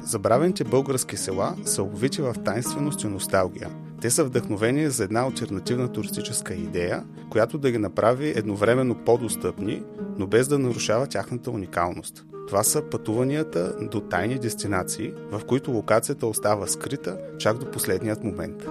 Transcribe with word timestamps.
Забравените 0.00 0.64
български 0.64 1.16
села 1.16 1.54
са 1.64 1.82
обвити 1.82 2.22
в 2.22 2.34
тайнственост 2.44 3.02
и 3.02 3.06
носталгия. 3.06 3.70
Те 4.00 4.10
са 4.10 4.24
вдъхновени 4.24 4.90
за 4.90 5.04
една 5.04 5.20
альтернативна 5.20 5.88
туристическа 5.88 6.54
идея, 6.54 7.04
която 7.30 7.58
да 7.58 7.70
ги 7.70 7.78
направи 7.78 8.32
едновременно 8.36 8.94
по-достъпни, 8.94 9.82
но 10.18 10.26
без 10.26 10.48
да 10.48 10.58
нарушава 10.58 11.06
тяхната 11.06 11.50
уникалност. 11.50 12.24
Това 12.48 12.62
са 12.62 12.82
пътуванията 12.82 13.76
до 13.80 14.00
тайни 14.00 14.38
дестинации, 14.38 15.12
в 15.30 15.40
които 15.46 15.70
локацията 15.70 16.26
остава 16.26 16.66
скрита 16.66 17.18
чак 17.38 17.58
до 17.58 17.70
последният 17.70 18.24
момент. 18.24 18.66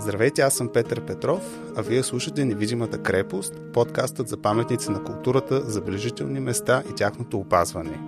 Здравейте, 0.00 0.42
аз 0.42 0.54
съм 0.54 0.68
Петър 0.68 1.00
Петров, 1.00 1.60
а 1.76 1.82
вие 1.82 2.02
слушате 2.02 2.44
Невидимата 2.44 3.02
крепост, 3.02 3.54
подкастът 3.72 4.28
за 4.28 4.36
паметници 4.36 4.90
на 4.90 5.04
културата, 5.04 5.70
забележителни 5.70 6.40
места 6.40 6.82
и 6.90 6.94
тяхното 6.94 7.38
опазване. 7.38 8.00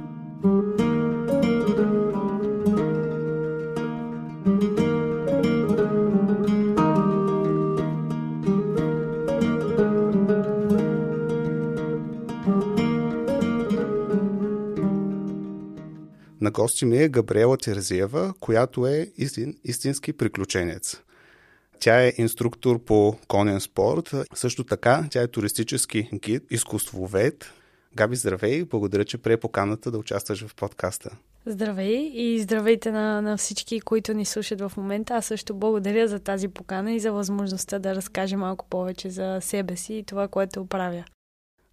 На 16.40 16.50
гости 16.50 16.84
ми 16.84 17.02
е 17.02 17.08
Габриела 17.08 17.56
Терзиева, 17.56 18.34
която 18.40 18.86
е 18.86 19.12
истин, 19.16 19.54
истински 19.64 20.12
приключенец. 20.12 20.96
Тя 21.84 22.06
е 22.06 22.12
инструктор 22.18 22.78
по 22.78 23.16
конен 23.28 23.60
спорт. 23.60 24.14
Също 24.34 24.64
така, 24.64 25.06
тя 25.10 25.22
е 25.22 25.28
туристически 25.28 26.08
гид, 26.14 26.42
изкуствовед. 26.50 27.52
Габи, 27.96 28.16
здравей! 28.16 28.64
Благодаря, 28.64 29.04
че 29.04 29.18
прие 29.18 29.36
поканата 29.36 29.90
да 29.90 29.98
участваш 29.98 30.46
в 30.46 30.54
подкаста. 30.54 31.10
Здравей 31.46 32.10
и 32.14 32.40
здравейте 32.40 32.90
на, 32.90 33.22
на 33.22 33.36
всички, 33.36 33.80
които 33.80 34.14
ни 34.14 34.24
слушат 34.24 34.60
в 34.60 34.72
момента. 34.76 35.14
Аз 35.14 35.26
също 35.26 35.54
благодаря 35.54 36.08
за 36.08 36.18
тази 36.18 36.48
покана 36.48 36.92
и 36.92 37.00
за 37.00 37.12
възможността 37.12 37.78
да 37.78 37.94
разкажа 37.94 38.36
малко 38.36 38.66
повече 38.70 39.10
за 39.10 39.38
себе 39.42 39.76
си 39.76 39.94
и 39.94 40.04
това, 40.04 40.28
което 40.28 40.66
правя. 40.66 41.04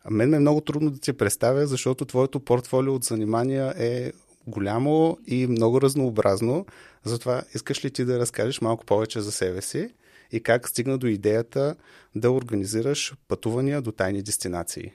А 0.05 0.09
мен 0.11 0.29
ме 0.29 0.37
е 0.37 0.39
много 0.39 0.61
трудно 0.61 0.89
да 0.89 0.99
ти 0.99 1.13
представя, 1.13 1.67
защото 1.67 2.05
твоето 2.05 2.39
портфолио 2.39 2.93
от 2.93 3.03
занимания 3.03 3.73
е 3.77 4.11
голямо 4.47 5.17
и 5.27 5.47
много 5.47 5.81
разнообразно. 5.81 6.65
Затова 7.03 7.41
искаш 7.55 7.85
ли 7.85 7.91
ти 7.91 8.05
да 8.05 8.19
разкажеш 8.19 8.61
малко 8.61 8.85
повече 8.85 9.21
за 9.21 9.31
себе 9.31 9.61
си 9.61 9.89
и 10.31 10.43
как 10.43 10.69
стигна 10.69 10.97
до 10.97 11.07
идеята 11.07 11.75
да 12.15 12.31
организираш 12.31 13.13
пътувания 13.27 13.81
до 13.81 13.91
тайни 13.91 14.21
дестинации? 14.21 14.93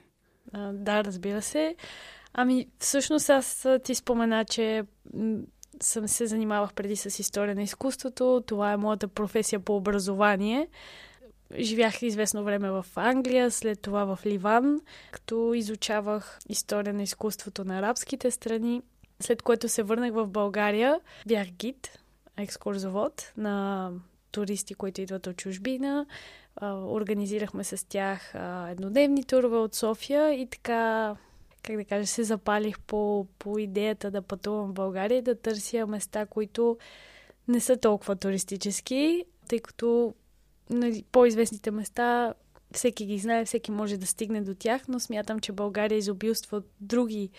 Да, 0.73 1.03
разбира 1.03 1.41
се. 1.41 1.75
Ами, 2.33 2.67
всъщност 2.79 3.29
аз 3.29 3.67
ти 3.83 3.95
спомена, 3.95 4.45
че 4.45 4.83
съм 5.81 6.07
се 6.07 6.27
занимавах 6.27 6.73
преди 6.73 6.95
с 6.95 7.19
история 7.19 7.55
на 7.55 7.63
изкуството. 7.63 8.43
Това 8.45 8.71
е 8.71 8.77
моята 8.77 9.07
професия 9.07 9.59
по 9.59 9.75
образование. 9.75 10.67
Живях 11.59 12.01
известно 12.01 12.43
време 12.43 12.71
в 12.71 12.85
Англия, 12.95 13.51
след 13.51 13.81
това 13.81 14.05
в 14.15 14.25
Ливан, 14.25 14.81
като 15.11 15.53
изучавах 15.53 16.39
история 16.49 16.93
на 16.93 17.03
изкуството 17.03 17.65
на 17.65 17.79
арабските 17.79 18.31
страни. 18.31 18.81
След 19.19 19.41
което 19.41 19.69
се 19.69 19.83
върнах 19.83 20.13
в 20.13 20.27
България, 20.27 20.99
бях 21.27 21.47
гид, 21.47 21.99
екскурзовод 22.37 23.33
на 23.37 23.91
туристи, 24.37 24.73
които 24.73 25.01
идват 25.01 25.27
от 25.27 25.37
чужбина. 25.37 26.05
Организирахме 26.61 27.63
с 27.63 27.87
тях 27.89 28.35
еднодневни 28.69 29.23
турове 29.23 29.57
от 29.57 29.75
София 29.75 30.33
и 30.33 30.45
така, 30.45 31.15
как 31.63 31.75
да 31.75 31.85
кажа, 31.85 32.07
се 32.07 32.23
запалих 32.23 32.79
по, 32.79 33.27
по 33.39 33.59
идеята 33.59 34.11
да 34.11 34.21
пътувам 34.21 34.69
в 34.69 34.73
България 34.73 35.17
и 35.17 35.21
да 35.21 35.35
търся 35.35 35.87
места, 35.87 36.25
които 36.25 36.77
не 37.47 37.59
са 37.59 37.77
толкова 37.77 38.15
туристически, 38.15 39.25
тъй 39.47 39.59
като 39.59 40.13
нали, 40.69 41.03
по-известните 41.11 41.71
места 41.71 42.33
всеки 42.73 43.05
ги 43.05 43.17
знае, 43.17 43.45
всеки 43.45 43.71
може 43.71 43.97
да 43.97 44.07
стигне 44.07 44.41
до 44.41 44.55
тях, 44.55 44.81
но 44.87 44.99
смятам, 44.99 45.39
че 45.39 45.51
България 45.51 45.97
изобилства 45.97 46.57
от 46.57 46.65
други 46.81 47.29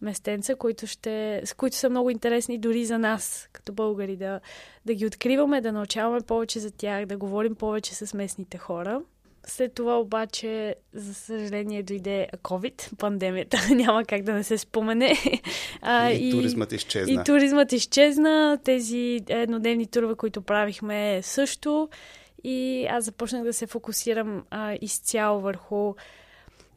местенца, 0.00 0.54
които, 0.54 0.86
ще, 0.86 1.42
които 1.56 1.76
са 1.76 1.90
много 1.90 2.10
интересни 2.10 2.58
дори 2.58 2.84
за 2.84 2.98
нас, 2.98 3.48
като 3.52 3.72
българи, 3.72 4.16
да, 4.16 4.40
да 4.86 4.94
ги 4.94 5.06
откриваме, 5.06 5.60
да 5.60 5.72
научаваме 5.72 6.20
повече 6.20 6.60
за 6.60 6.70
тях, 6.70 7.06
да 7.06 7.16
говорим 7.16 7.54
повече 7.54 7.94
с 7.94 8.14
местните 8.14 8.58
хора. 8.58 9.00
След 9.48 9.74
това 9.74 10.00
обаче, 10.00 10.74
за 10.92 11.14
съжаление, 11.14 11.82
дойде 11.82 12.28
COVID, 12.42 12.96
пандемията. 12.96 13.58
Няма 13.74 14.04
как 14.04 14.22
да 14.22 14.32
не 14.32 14.44
се 14.44 14.58
спомене. 14.58 15.12
А, 15.82 16.10
и, 16.10 16.28
и 16.28 16.30
туризмът 16.30 16.72
изчезна. 16.72 17.20
И 17.20 17.24
туризмът 17.24 17.72
изчезна. 17.72 18.58
Тези 18.64 19.20
еднодневни 19.28 19.86
турове, 19.86 20.14
които 20.14 20.42
правихме 20.42 21.20
също. 21.22 21.88
И 22.44 22.86
аз 22.90 23.04
започнах 23.04 23.44
да 23.44 23.52
се 23.52 23.66
фокусирам 23.66 24.44
а, 24.50 24.76
изцяло 24.80 25.40
върху 25.40 25.94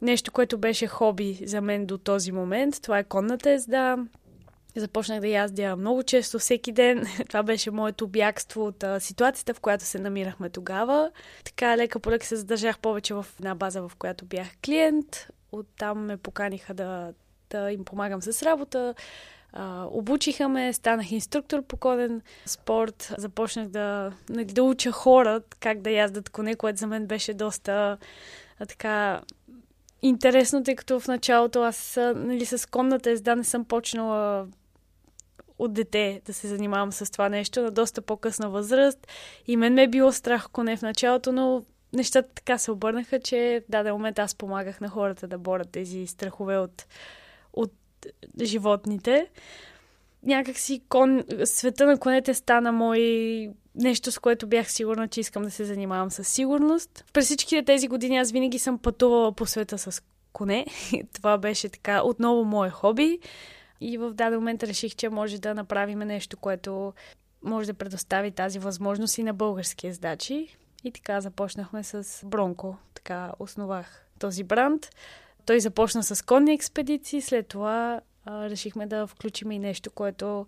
нещо, 0.02 0.32
което 0.32 0.58
беше 0.58 0.86
хоби 0.86 1.38
за 1.44 1.60
мен 1.60 1.86
до 1.86 1.98
този 1.98 2.32
момент. 2.32 2.82
Това 2.82 2.98
е 2.98 3.04
конната 3.04 3.50
езда. 3.50 3.96
Започнах 4.76 5.20
да 5.20 5.28
яздя 5.28 5.76
много 5.76 6.02
често, 6.02 6.38
всеки 6.38 6.72
ден. 6.72 7.06
Това 7.28 7.42
беше 7.42 7.70
моето 7.70 8.06
бягство 8.06 8.66
от 8.66 8.82
а, 8.82 9.00
ситуацията, 9.00 9.54
в 9.54 9.60
която 9.60 9.84
се 9.84 9.98
намирахме 9.98 10.50
тогава. 10.50 11.10
Така 11.44 11.76
лека 11.76 12.00
по 12.00 12.10
се 12.20 12.36
задържах 12.36 12.78
повече 12.78 13.14
в 13.14 13.26
една 13.38 13.54
база, 13.54 13.82
в 13.82 13.92
която 13.98 14.24
бях 14.24 14.48
клиент. 14.64 15.28
Оттам 15.52 16.04
ме 16.04 16.16
поканиха 16.16 16.74
да, 16.74 17.12
да 17.50 17.72
им 17.72 17.84
помагам 17.84 18.22
с 18.22 18.42
работа. 18.42 18.94
А, 19.52 19.86
обучиха 19.90 20.48
ме, 20.48 20.72
станах 20.72 21.12
инструктор 21.12 21.62
по 21.62 21.76
конен 21.76 22.22
спорт, 22.46 23.14
започнах 23.18 23.68
да, 23.68 24.12
нали, 24.28 24.44
да 24.44 24.62
уча 24.62 24.90
хора 24.90 25.40
как 25.60 25.80
да 25.80 25.90
яздат 25.90 26.30
коне, 26.30 26.54
което 26.54 26.78
за 26.78 26.86
мен 26.86 27.06
беше 27.06 27.34
доста 27.34 27.98
а, 28.58 28.66
така 28.66 29.20
интересно, 30.02 30.62
тъй 30.62 30.76
като 30.76 31.00
в 31.00 31.08
началото 31.08 31.62
аз 31.62 31.98
нали, 32.14 32.46
с 32.46 32.70
конната 32.70 33.10
езда 33.10 33.36
не 33.36 33.44
съм 33.44 33.64
почнала 33.64 34.46
от 35.58 35.72
дете 35.72 36.20
да 36.26 36.34
се 36.34 36.48
занимавам 36.48 36.92
с 36.92 37.12
това 37.12 37.28
нещо 37.28 37.62
на 37.62 37.70
доста 37.70 38.02
по-късна 38.02 38.50
възраст. 38.50 39.06
И 39.46 39.56
мен 39.56 39.74
ме 39.74 39.82
е 39.82 39.88
било 39.88 40.12
страх 40.12 40.48
коне 40.52 40.76
в 40.76 40.82
началото, 40.82 41.32
но 41.32 41.64
нещата 41.92 42.28
така 42.34 42.58
се 42.58 42.70
обърнаха, 42.70 43.20
че 43.20 43.62
в 43.68 43.70
даден 43.70 43.92
момент 43.92 44.18
аз 44.18 44.34
помагах 44.34 44.80
на 44.80 44.88
хората 44.88 45.28
да 45.28 45.38
борят 45.38 45.70
тези 45.70 46.06
страхове 46.06 46.58
от, 46.58 46.86
от 47.52 47.72
животните. 48.42 49.26
Някак 50.22 50.58
си 50.58 50.82
кон... 50.88 51.24
света 51.44 51.86
на 51.86 51.98
конете 51.98 52.34
стана 52.34 52.72
мой 52.72 53.00
нещо, 53.74 54.12
с 54.12 54.18
което 54.18 54.46
бях 54.46 54.72
сигурна, 54.72 55.08
че 55.08 55.20
искам 55.20 55.42
да 55.42 55.50
се 55.50 55.64
занимавам 55.64 56.10
със 56.10 56.28
сигурност. 56.28 57.04
През 57.12 57.24
всичките 57.24 57.64
тези 57.64 57.88
години 57.88 58.16
аз 58.16 58.32
винаги 58.32 58.58
съм 58.58 58.78
пътувала 58.78 59.32
по 59.32 59.46
света 59.46 59.78
с 59.78 60.02
коне. 60.32 60.66
Това 61.12 61.38
беше 61.38 61.68
така 61.68 62.02
отново 62.02 62.44
мое 62.44 62.70
хоби. 62.70 63.18
И 63.80 63.98
в 63.98 64.14
даден 64.14 64.38
момент 64.38 64.62
реших, 64.62 64.94
че 64.94 65.08
може 65.08 65.38
да 65.38 65.54
направим 65.54 65.98
нещо, 65.98 66.36
което 66.36 66.92
може 67.42 67.66
да 67.66 67.74
предостави 67.74 68.30
тази 68.30 68.58
възможност 68.58 69.18
и 69.18 69.22
на 69.22 69.34
български 69.34 69.86
ездачи. 69.86 70.56
И 70.84 70.92
така 70.92 71.20
започнахме 71.20 71.84
с 71.84 72.26
Бронко. 72.26 72.76
Така 72.94 73.32
основах 73.38 74.06
този 74.18 74.44
бранд. 74.44 74.90
Той 75.50 75.60
започна 75.60 76.02
с 76.02 76.24
конни 76.24 76.52
експедиции, 76.52 77.20
след 77.20 77.48
това 77.48 78.00
а, 78.24 78.50
решихме 78.50 78.86
да 78.86 79.06
включим 79.06 79.50
и 79.52 79.58
нещо, 79.58 79.90
което 79.90 80.46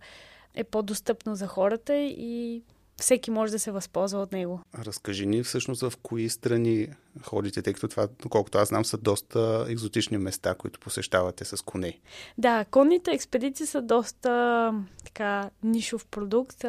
е 0.55 0.65
по-достъпно 0.65 1.35
за 1.35 1.47
хората 1.47 1.97
и 1.97 2.63
всеки 2.97 3.31
може 3.31 3.53
да 3.53 3.59
се 3.59 3.71
възползва 3.71 4.21
от 4.21 4.33
него. 4.33 4.61
Разкажи 4.79 5.27
ни 5.27 5.43
всъщност 5.43 5.83
в 5.83 5.93
кои 6.03 6.29
страни 6.29 6.89
ходите, 7.23 7.63
тъй 7.63 7.73
като 7.73 7.89
това, 7.89 8.09
колкото 8.31 8.59
аз 8.59 8.69
знам, 8.69 8.85
са 8.85 8.99
доста 8.99 9.67
екзотични 9.69 10.19
места, 10.19 10.55
които 10.55 10.81
посещавате 10.81 11.45
с 11.45 11.65
коне. 11.65 12.01
Да, 12.39 12.65
конните 12.65 13.11
експедиции 13.11 13.67
са 13.67 13.83
доста 13.83 14.75
така 15.05 15.51
нишов 15.63 16.07
продукт. 16.07 16.65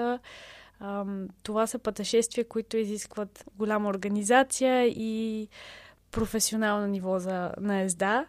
Това 1.44 1.68
са 1.68 1.80
пътешествия, 1.80 2.48
които 2.48 2.78
изискват 2.78 3.46
голяма 3.56 3.90
организация 3.90 4.86
и 4.88 5.48
професионално 6.14 6.88
ниво 6.88 7.20
за, 7.20 7.52
на 7.60 7.82
езда. 7.82 8.26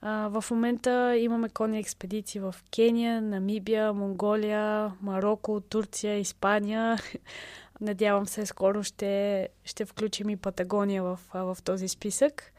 А, 0.00 0.28
в 0.28 0.44
момента 0.50 1.16
имаме 1.16 1.48
конни 1.48 1.78
експедиции 1.78 2.40
в 2.40 2.54
Кения, 2.74 3.22
Намибия, 3.22 3.92
Монголия, 3.92 4.92
Марокко, 5.02 5.60
Турция, 5.60 6.18
Испания. 6.18 6.98
Надявам 7.80 8.26
се, 8.26 8.46
скоро 8.46 8.82
ще, 8.82 9.48
ще 9.64 9.84
включим 9.84 10.30
и 10.30 10.36
Патагония 10.36 11.02
в, 11.02 11.18
в 11.34 11.58
този 11.64 11.88
списък. 11.88 12.52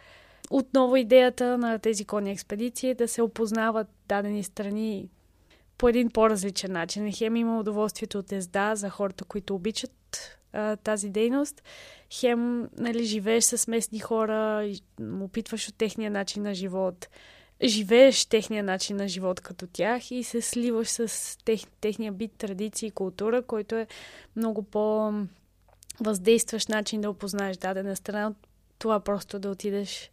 Отново 0.51 0.95
идеята 0.95 1.57
на 1.57 1.79
тези 1.79 2.05
конни 2.05 2.31
експедиции 2.31 2.89
е 2.89 2.95
да 2.95 3.07
се 3.07 3.21
опознават 3.21 3.87
дадени 4.07 4.43
страни 4.43 5.09
по 5.77 5.87
един 5.87 6.09
по-различен 6.09 6.71
начин. 6.71 7.11
Хем 7.11 7.35
има 7.35 7.59
удоволствието 7.59 8.19
от 8.19 8.31
езда 8.31 8.75
за 8.75 8.89
хората, 8.89 9.25
които 9.25 9.55
обичат 9.55 9.91
а, 10.53 10.75
тази 10.75 11.09
дейност. 11.09 11.63
Хем 12.13 12.69
нали, 12.77 13.03
живееш 13.03 13.43
с 13.43 13.67
местни 13.67 13.99
хора, 13.99 14.69
опитваш 15.21 15.69
от 15.69 15.75
техния 15.75 16.11
начин 16.11 16.43
на 16.43 16.53
живот 16.53 17.07
живееш 17.63 18.25
техния 18.25 18.63
начин 18.63 18.97
на 18.97 19.07
живот 19.07 19.41
като 19.41 19.67
тях 19.67 20.11
и 20.11 20.23
се 20.23 20.41
сливаш 20.41 20.87
с 20.87 21.37
тех, 21.45 21.61
техния 21.81 22.11
бит, 22.11 22.31
традиции 22.37 22.87
и 22.87 22.91
култура, 22.91 23.41
който 23.41 23.75
е 23.75 23.87
много 24.35 24.63
по 24.63 25.13
въздействащ 25.99 26.69
начин 26.69 27.01
да 27.01 27.09
опознаеш 27.09 27.57
дадена 27.57 27.95
страна. 27.95 28.33
Това 28.79 28.99
просто 28.99 29.39
да 29.39 29.49
отидеш 29.49 30.11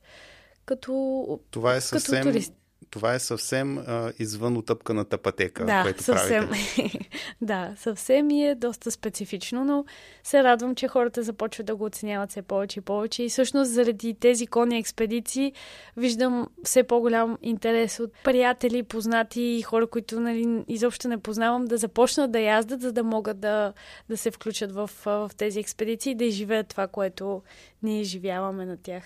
като, 0.65 1.41
това 1.51 1.75
е 1.75 1.81
съвсем, 1.81 2.15
като 2.15 2.29
турист 2.29 2.55
това 2.91 3.15
е 3.15 3.19
съвсем 3.19 3.79
а, 3.79 4.13
извън 4.19 4.57
отъпканата 4.57 5.19
пътека, 5.19 5.65
да, 5.65 5.83
което 5.83 6.03
съвсем. 6.03 6.49
правите. 6.49 6.99
да, 7.43 7.75
съвсем 7.77 8.31
и 8.31 8.47
е 8.47 8.55
доста 8.55 8.91
специфично, 8.91 9.65
но 9.65 9.85
се 10.23 10.43
радвам, 10.43 10.75
че 10.75 10.89
хората 10.89 11.23
започват 11.23 11.67
да 11.67 11.77
го 11.77 11.85
оценяват 11.85 12.31
все 12.31 12.43
повече 12.43 12.79
и 12.79 12.83
повече. 12.83 13.23
И 13.23 13.29
всъщност 13.29 13.71
заради 13.71 14.15
тези 14.15 14.47
конни 14.47 14.79
експедиции 14.79 15.53
виждам 15.97 16.49
все 16.65 16.83
по-голям 16.83 17.39
интерес 17.43 18.01
от 18.01 18.13
приятели, 18.25 18.83
познати 18.83 19.43
и 19.43 19.63
хора, 19.63 19.87
които 19.87 20.21
нали, 20.21 20.65
изобщо 20.69 21.09
не 21.09 21.19
познавам, 21.19 21.65
да 21.65 21.77
започнат 21.77 22.33
да 22.33 22.41
яздат, 22.41 22.81
за 22.81 22.93
да 22.93 23.05
могат 23.05 23.41
да, 23.41 23.73
да 24.09 24.17
се 24.17 24.31
включат 24.31 24.73
в, 24.73 24.91
в 25.05 25.31
тези 25.37 25.61
експедиции 25.61 26.13
и 26.13 26.15
да 26.15 26.25
изживеят 26.25 26.69
това, 26.69 26.87
което 26.87 27.43
ние 27.83 28.01
изживяваме 28.01 28.67
на 28.67 28.77
тях. 28.77 29.05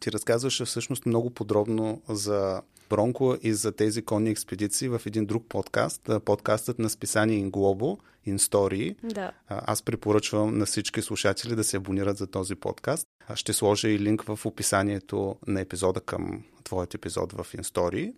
Ти 0.00 0.12
разказваше 0.12 0.64
всъщност 0.64 1.06
много 1.06 1.30
подробно 1.30 2.02
за 2.08 2.62
Бронко 2.90 3.36
и 3.42 3.54
за 3.54 3.72
тези 3.72 4.02
конни 4.02 4.30
експедиции 4.30 4.88
в 4.88 5.02
един 5.06 5.26
друг 5.26 5.44
подкаст, 5.48 6.10
подкастът 6.24 6.78
на 6.78 6.90
списание 6.90 7.50
In 8.28 8.38
Story. 8.38 8.96
Да. 9.14 9.32
Аз 9.48 9.82
препоръчвам 9.82 10.58
на 10.58 10.66
всички 10.66 11.02
слушатели 11.02 11.56
да 11.56 11.64
се 11.64 11.76
абонират 11.76 12.16
за 12.16 12.26
този 12.26 12.54
подкаст. 12.54 13.06
Ще 13.34 13.52
сложа 13.52 13.88
и 13.88 13.98
линк 13.98 14.22
в 14.22 14.46
описанието 14.46 15.36
на 15.46 15.60
епизода 15.60 16.00
към 16.00 16.42
твоят 16.64 16.94
епизод 16.94 17.32
в 17.32 17.46
InStory. 17.52 18.12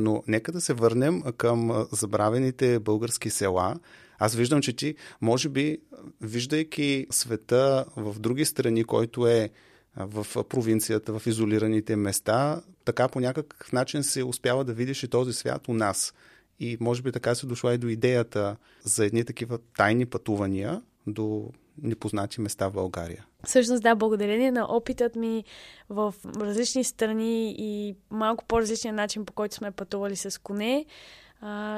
Но 0.00 0.22
нека 0.26 0.52
да 0.52 0.60
се 0.60 0.74
върнем 0.74 1.22
към 1.36 1.86
забравените 1.92 2.78
български 2.78 3.30
села. 3.30 3.76
Аз 4.18 4.34
виждам, 4.34 4.62
че 4.62 4.72
ти, 4.72 4.94
може 5.20 5.48
би, 5.48 5.78
виждайки 6.20 7.06
света 7.10 7.84
в 7.96 8.18
други 8.18 8.44
страни, 8.44 8.84
който 8.84 9.26
е 9.26 9.50
в 9.96 10.44
провинцията, 10.44 11.18
в 11.18 11.26
изолираните 11.26 11.96
места, 11.96 12.62
така 12.84 13.08
по 13.08 13.20
някакъв 13.20 13.72
начин 13.72 14.02
се 14.02 14.24
успява 14.24 14.64
да 14.64 14.72
видиш 14.72 15.02
и 15.02 15.08
този 15.08 15.32
свят 15.32 15.68
у 15.68 15.74
нас. 15.74 16.14
И 16.60 16.76
може 16.80 17.02
би 17.02 17.12
така 17.12 17.34
се 17.34 17.46
дошла 17.46 17.74
и 17.74 17.78
до 17.78 17.88
идеята 17.88 18.56
за 18.82 19.06
едни 19.06 19.24
такива 19.24 19.58
тайни 19.76 20.06
пътувания 20.06 20.82
до 21.06 21.50
непознати 21.82 22.40
места 22.40 22.68
в 22.68 22.72
България. 22.72 23.26
Всъщност 23.44 23.82
да, 23.82 23.94
благодарение 23.94 24.50
на 24.50 24.66
опитът 24.76 25.16
ми 25.16 25.44
в 25.88 26.14
различни 26.36 26.84
страни 26.84 27.54
и 27.58 27.96
малко 28.10 28.44
по-различния 28.44 28.94
начин, 28.94 29.24
по 29.24 29.32
който 29.32 29.54
сме 29.54 29.70
пътували 29.70 30.16
с 30.16 30.42
коне, 30.42 30.86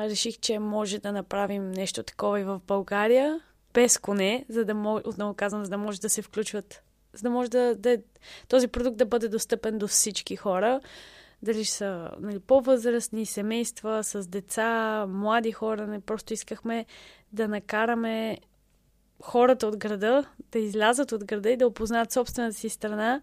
реших, 0.05 0.39
че 0.39 0.59
може 0.59 0.99
да 0.99 1.13
направим 1.13 1.71
нещо 1.71 2.03
такова 2.03 2.41
и 2.41 2.45
в 2.45 2.61
България, 2.67 3.41
без 3.75 3.99
коне, 3.99 4.45
за 4.49 4.65
да 4.65 4.75
може, 4.75 5.03
отново 5.07 5.35
казвам, 5.35 5.65
за 5.65 5.71
да 5.71 5.79
може 5.79 6.01
да 6.01 6.09
се 6.09 6.23
включват 6.23 6.83
за 7.17 7.23
да 7.23 7.31
може 7.31 7.51
да, 7.51 7.75
да 7.75 7.99
този 8.49 8.69
продукт 8.69 8.97
да 8.97 9.07
бъде 9.07 9.29
достъпен 9.29 9.79
до 9.79 9.89
всички 9.89 10.37
хора. 10.37 10.81
Дали 11.43 11.65
са 11.65 12.11
нали, 12.21 12.39
по-възрастни, 12.39 13.27
семейства, 13.27 14.05
с 14.05 14.29
деца, 14.29 15.07
млади 15.09 15.53
хора. 15.53 15.87
Не 15.87 16.01
просто 16.01 16.33
искахме 16.33 16.87
да 17.33 17.49
накараме 17.49 18.39
хората 19.23 19.67
от 19.67 19.77
града 19.77 20.25
да 20.53 20.59
излязат 20.59 21.13
от 21.13 21.25
града 21.25 21.51
и 21.51 21.57
да 21.57 21.67
опознаят 21.67 22.13
собствената 22.13 22.55
си 22.55 22.69
страна 22.69 23.21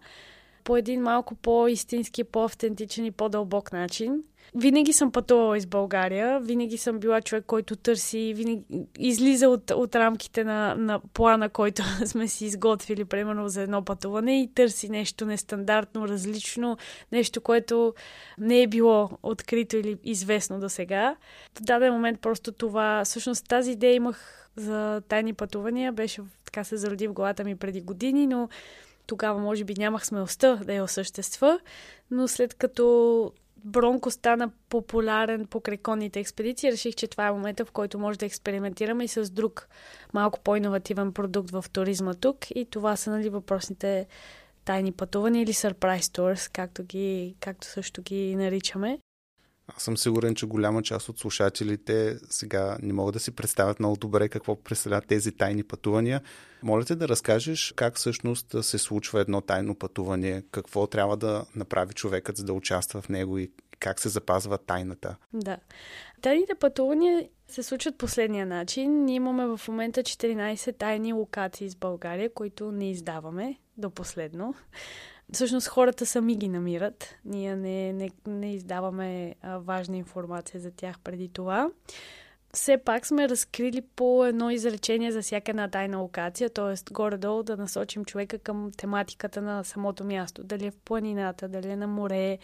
по 0.64 0.76
един 0.76 1.02
малко 1.02 1.34
по-истински, 1.34 2.24
по-автентичен 2.24 3.04
и 3.04 3.10
по-дълбок 3.10 3.72
начин 3.72 4.22
винаги 4.54 4.92
съм 4.92 5.12
пътувала 5.12 5.56
из 5.58 5.66
България, 5.66 6.40
винаги 6.40 6.78
съм 6.78 6.98
била 6.98 7.20
човек, 7.20 7.44
който 7.46 7.76
търси, 7.76 8.32
винаги 8.36 8.62
излиза 8.98 9.48
от, 9.48 9.70
от 9.70 9.94
рамките 9.96 10.44
на, 10.44 10.74
на 10.74 11.00
плана, 11.14 11.48
който 11.48 11.82
сме 12.06 12.28
си 12.28 12.44
изготвили, 12.44 13.04
примерно 13.04 13.48
за 13.48 13.62
едно 13.62 13.84
пътуване 13.84 14.42
и 14.42 14.54
търси 14.54 14.88
нещо 14.88 15.26
нестандартно, 15.26 16.08
различно, 16.08 16.76
нещо, 17.12 17.40
което 17.40 17.94
не 18.38 18.62
е 18.62 18.66
било 18.66 19.10
открито 19.22 19.76
или 19.76 19.96
известно 20.04 20.60
до 20.60 20.68
сега. 20.68 21.16
В 21.58 21.60
даден 21.60 21.92
момент 21.92 22.20
просто 22.20 22.52
това, 22.52 23.02
всъщност 23.04 23.48
тази 23.48 23.70
идея 23.70 23.94
имах 23.94 24.48
за 24.56 25.02
тайни 25.08 25.32
пътувания, 25.32 25.92
беше 25.92 26.22
така 26.44 26.64
се 26.64 26.76
зароди 26.76 27.08
в 27.08 27.12
главата 27.12 27.44
ми 27.44 27.56
преди 27.56 27.80
години, 27.80 28.26
но 28.26 28.48
тогава 29.06 29.40
може 29.40 29.64
би 29.64 29.74
нямах 29.78 30.06
смелостта 30.06 30.56
да 30.56 30.74
я 30.74 30.84
осъщества, 30.84 31.60
но 32.10 32.28
след 32.28 32.54
като 32.54 33.32
Бронко 33.64 34.10
стана 34.10 34.50
популярен 34.68 35.46
по 35.46 35.60
креконните 35.60 36.20
експедиции, 36.20 36.72
реших, 36.72 36.94
че 36.94 37.06
това 37.06 37.26
е 37.26 37.32
момента, 37.32 37.64
в 37.64 37.70
който 37.70 37.98
може 37.98 38.18
да 38.18 38.26
експериментираме 38.26 39.04
и 39.04 39.08
с 39.08 39.30
друг 39.30 39.68
малко 40.12 40.40
по-инновативен 40.40 41.12
продукт 41.12 41.50
в 41.50 41.64
туризма 41.72 42.14
тук. 42.14 42.50
И 42.50 42.64
това 42.64 42.96
са 42.96 43.10
нали, 43.10 43.28
въпросните 43.28 44.06
тайни 44.64 44.92
пътувания 44.92 45.42
или 45.42 45.52
surprise 45.52 46.00
tours, 46.00 46.50
както, 46.52 46.84
ги, 46.84 47.34
както 47.40 47.66
също 47.66 48.02
ги 48.02 48.36
наричаме. 48.36 48.98
Аз 49.68 49.82
съм 49.82 49.96
сигурен, 49.96 50.34
че 50.34 50.46
голяма 50.46 50.82
част 50.82 51.08
от 51.08 51.18
слушателите 51.18 52.18
сега 52.30 52.78
не 52.82 52.92
могат 52.92 53.12
да 53.12 53.20
си 53.20 53.30
представят 53.30 53.80
много 53.80 53.96
добре 53.96 54.28
какво 54.28 54.62
представляват 54.62 55.06
тези 55.06 55.32
тайни 55.32 55.62
пътувания. 55.62 56.20
Моля 56.62 56.84
те 56.84 56.94
да 56.94 57.08
разкажеш 57.08 57.72
как 57.76 57.96
всъщност 57.96 58.64
се 58.64 58.78
случва 58.78 59.20
едно 59.20 59.40
тайно 59.40 59.74
пътуване, 59.74 60.42
какво 60.50 60.86
трябва 60.86 61.16
да 61.16 61.44
направи 61.56 61.94
човекът, 61.94 62.36
за 62.36 62.44
да 62.44 62.52
участва 62.52 63.02
в 63.02 63.08
него 63.08 63.38
и 63.38 63.50
как 63.78 64.00
се 64.00 64.08
запазва 64.08 64.58
тайната. 64.58 65.16
Да. 65.32 65.56
Тайните 66.22 66.54
пътувания 66.54 67.28
се 67.48 67.62
случват 67.62 67.98
последния 67.98 68.46
начин. 68.46 69.04
Ние 69.04 69.14
имаме 69.14 69.46
в 69.46 69.60
момента 69.68 70.02
14 70.02 70.78
тайни 70.78 71.12
локации 71.12 71.70
с 71.70 71.76
България, 71.76 72.34
които 72.34 72.72
не 72.72 72.90
издаваме 72.90 73.58
до 73.76 73.90
последно. 73.90 74.54
Всъщност 75.32 75.68
хората 75.68 76.06
сами 76.06 76.36
ги 76.36 76.48
намират. 76.48 77.14
Ние 77.24 77.56
не, 77.56 77.92
не, 77.92 78.10
не 78.26 78.54
издаваме 78.54 79.34
а, 79.42 79.58
важна 79.58 79.96
информация 79.96 80.60
за 80.60 80.70
тях 80.70 80.98
преди 80.98 81.28
това. 81.28 81.70
Все 82.54 82.78
пак 82.78 83.06
сме 83.06 83.28
разкрили 83.28 83.82
по 83.96 84.24
едно 84.24 84.50
изречение 84.50 85.12
за 85.12 85.22
всяка 85.22 85.50
една 85.50 85.68
тайна 85.68 85.98
локация, 85.98 86.50
т.е. 86.50 86.92
горе-долу 86.92 87.42
да 87.42 87.56
насочим 87.56 88.04
човека 88.04 88.38
към 88.38 88.70
тематиката 88.76 89.42
на 89.42 89.64
самото 89.64 90.04
място. 90.04 90.44
Дали 90.44 90.66
е 90.66 90.70
в 90.70 90.76
планината, 90.84 91.48
дали 91.48 91.68
е 91.68 91.76
на 91.76 91.86
море, 91.86 92.38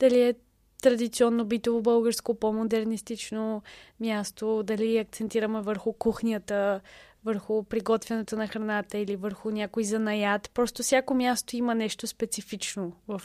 дали 0.00 0.22
е 0.22 0.34
традиционно 0.82 1.44
битово 1.44 1.82
българско, 1.82 2.34
по-модернистично 2.34 3.62
място, 4.00 4.62
дали 4.62 4.98
акцентираме 4.98 5.60
върху 5.60 5.92
кухнята, 5.92 6.80
върху 7.28 7.62
приготвянето 7.62 8.36
на 8.36 8.46
храната 8.46 8.98
или 8.98 9.16
върху 9.16 9.50
някой 9.50 9.84
занаят. 9.84 10.50
Просто 10.54 10.82
всяко 10.82 11.14
място 11.14 11.56
има 11.56 11.74
нещо 11.74 12.06
специфично 12.06 12.92
в 13.08 13.22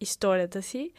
историята 0.00 0.62
си. 0.62 0.92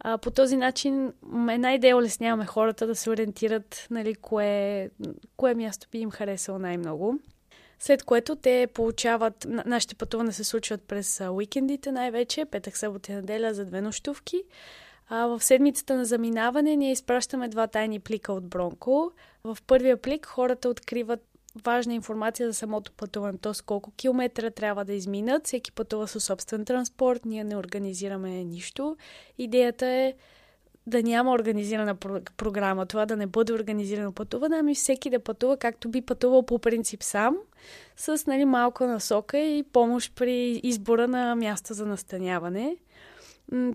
А, 0.00 0.18
по 0.18 0.30
този 0.30 0.56
начин 0.56 1.12
една 1.50 1.74
идея 1.74 1.96
улесняваме 1.96 2.46
хората 2.46 2.86
да 2.86 2.94
се 2.94 3.10
ориентират 3.10 3.86
нали, 3.90 4.14
кое, 4.14 4.90
кое 5.36 5.54
място 5.54 5.88
би 5.92 5.98
им 5.98 6.10
харесало 6.10 6.58
най-много. 6.58 7.18
След 7.78 8.02
което 8.02 8.36
те 8.36 8.68
получават, 8.74 9.46
нашите 9.66 9.94
пътувания 9.94 10.32
се 10.32 10.44
случват 10.44 10.82
през 10.82 11.20
уикендите 11.30 11.92
най-вече, 11.92 12.44
петък, 12.44 12.76
събота 12.76 13.12
и 13.12 13.14
неделя 13.14 13.54
за 13.54 13.64
две 13.64 13.80
нощувки. 13.80 14.42
А, 15.08 15.26
в 15.26 15.44
седмицата 15.44 15.96
на 15.96 16.04
заминаване 16.04 16.76
ние 16.76 16.92
изпращаме 16.92 17.48
два 17.48 17.66
тайни 17.66 18.00
плика 18.00 18.32
от 18.32 18.48
Бронко. 18.48 19.12
В 19.44 19.58
първия 19.66 19.96
плик 19.96 20.26
хората 20.26 20.68
откриват 20.68 21.31
важна 21.64 21.94
информация 21.94 22.46
за 22.46 22.54
самото 22.54 22.92
пътуване, 22.92 23.38
т.е. 23.38 23.52
колко 23.66 23.90
километра 23.90 24.50
трябва 24.50 24.84
да 24.84 24.92
изминат. 24.92 25.46
Всеки 25.46 25.72
пътува 25.72 26.08
със 26.08 26.24
собствен 26.24 26.64
транспорт, 26.64 27.24
ние 27.24 27.44
не 27.44 27.56
организираме 27.56 28.44
нищо. 28.44 28.96
Идеята 29.38 29.86
е 29.86 30.14
да 30.86 31.02
няма 31.02 31.32
организирана 31.32 31.94
програма, 32.36 32.86
това 32.86 33.06
да 33.06 33.16
не 33.16 33.26
бъде 33.26 33.52
организирано 33.52 34.12
пътуване, 34.12 34.56
ами 34.56 34.74
всеки 34.74 35.10
да 35.10 35.20
пътува 35.20 35.56
както 35.56 35.88
би 35.88 36.02
пътувал 36.02 36.42
по 36.42 36.58
принцип 36.58 37.02
сам, 37.02 37.36
с 37.96 38.26
нали, 38.26 38.44
малка 38.44 38.86
насока 38.86 39.38
и 39.38 39.62
помощ 39.62 40.14
при 40.14 40.60
избора 40.62 41.08
на 41.08 41.34
място 41.34 41.74
за 41.74 41.86
настаняване. 41.86 42.76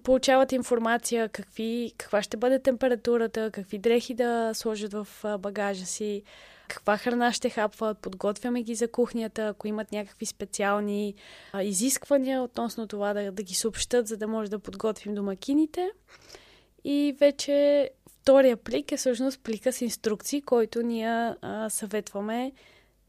Получават 0.04 0.52
информация 0.52 1.30
какви, 1.30 1.94
каква 1.98 2.22
ще 2.22 2.38
бъде 2.38 2.60
температурата, 2.60 3.52
какви 3.52 3.78
дрехи 3.78 4.14
да 4.14 4.52
сложат 4.54 4.94
в 4.94 5.08
багажа 5.40 5.86
си, 5.86 6.24
каква 6.68 6.98
храна 6.98 7.34
ще 7.34 7.50
хапват, 7.50 7.98
подготвяме 7.98 8.64
ги 8.64 8.76
за 8.76 8.88
кухнята, 8.88 9.48
ако 9.48 9.68
имат 9.68 9.92
някакви 9.92 10.26
специални 10.26 11.16
а, 11.54 11.64
изисквания 11.64 12.42
относно 12.42 12.88
това 12.88 13.14
да, 13.14 13.32
да 13.32 13.44
ги 13.44 13.54
съобщат, 13.54 14.08
за 14.08 14.18
да 14.18 14.28
може 14.28 14.52
да 14.52 14.60
подготвим 14.60 15.16
домакините. 15.16 15.90
И 16.84 17.16
вече 17.20 17.90
втория 18.08 18.58
плик 18.58 18.92
е 18.92 18.98
всъщност 18.98 19.44
плика 19.44 19.74
с 19.74 19.82
инструкции, 19.82 20.42
който 20.42 20.82
ние 20.82 21.34
а, 21.42 21.70
съветваме 21.70 22.52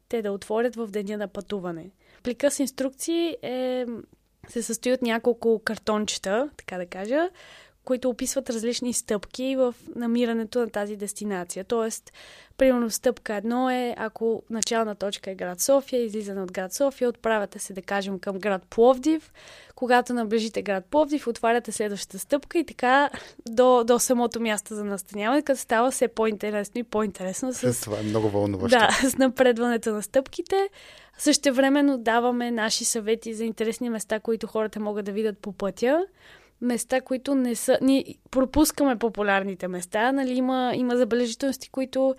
те 0.09 0.21
да 0.21 0.31
отворят 0.31 0.75
в 0.75 0.87
деня 0.87 1.17
на 1.17 1.27
пътуване. 1.27 1.89
Плика 2.23 2.51
с 2.51 2.59
инструкции 2.59 3.37
е, 3.41 3.85
се 4.47 4.63
състои 4.63 4.93
от 4.93 5.01
няколко 5.01 5.61
картончета, 5.65 6.49
така 6.57 6.77
да 6.77 6.85
кажа, 6.85 7.29
които 7.85 8.09
описват 8.09 8.49
различни 8.49 8.93
стъпки 8.93 9.55
в 9.55 9.75
намирането 9.95 10.59
на 10.59 10.69
тази 10.69 10.95
дестинация. 10.95 11.63
Тоест, 11.63 12.13
примерно 12.57 12.89
стъпка 12.89 13.35
едно 13.35 13.69
е, 13.69 13.95
ако 13.97 14.43
начална 14.49 14.95
точка 14.95 15.31
е 15.31 15.35
град 15.35 15.61
София, 15.61 16.03
излизане 16.03 16.41
от 16.41 16.51
град 16.51 16.73
София, 16.73 17.09
отправяте 17.09 17.59
се, 17.59 17.73
да 17.73 17.81
кажем, 17.81 18.19
към 18.19 18.39
град 18.39 18.61
Пловдив. 18.69 19.33
Когато 19.75 20.13
наближите 20.13 20.61
град 20.61 20.85
Пловдив, 20.85 21.27
отваряте 21.27 21.71
следващата 21.71 22.19
стъпка 22.19 22.59
и 22.59 22.65
така 22.65 23.09
до, 23.49 23.83
до 23.83 23.99
самото 23.99 24.39
място 24.39 24.75
за 24.75 24.83
настаняване, 24.83 25.41
като 25.41 25.59
става 25.59 25.91
все 25.91 26.07
по-интересно 26.07 26.79
и 26.79 26.83
по-интересно. 26.83 27.53
С... 27.53 27.81
Това 27.81 27.99
е 27.99 28.03
много 28.03 28.29
вълнуващо. 28.29 28.79
Да, 28.79 29.09
с 29.09 29.17
напредването 29.17 29.93
на 29.93 30.01
стъпките. 30.01 30.69
Също 31.17 31.53
времено 31.53 31.97
даваме 31.97 32.51
наши 32.51 32.85
съвети 32.85 33.33
за 33.33 33.43
интересни 33.43 33.89
места, 33.89 34.19
които 34.19 34.47
хората 34.47 34.79
могат 34.79 35.05
да 35.05 35.11
видят 35.11 35.37
по 35.37 35.51
пътя 35.51 36.05
места, 36.61 37.01
които 37.01 37.35
не 37.35 37.55
са... 37.55 37.77
Ние 37.81 38.15
пропускаме 38.31 38.95
популярните 38.95 39.67
места, 39.67 40.11
нали? 40.11 40.33
Има, 40.33 40.71
има 40.75 40.97
забележителности, 40.97 41.69
които 41.69 42.15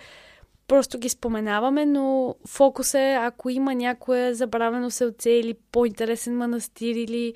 просто 0.69 0.99
ги 0.99 1.09
споменаваме, 1.09 1.87
но 1.87 2.35
фокус 2.47 2.95
е, 2.95 3.17
ако 3.21 3.51
има 3.51 3.75
някое 3.75 4.35
забравено 4.35 4.91
селце 4.91 5.31
или 5.31 5.55
по-интересен 5.73 6.37
манастир 6.37 6.95
или 6.95 7.35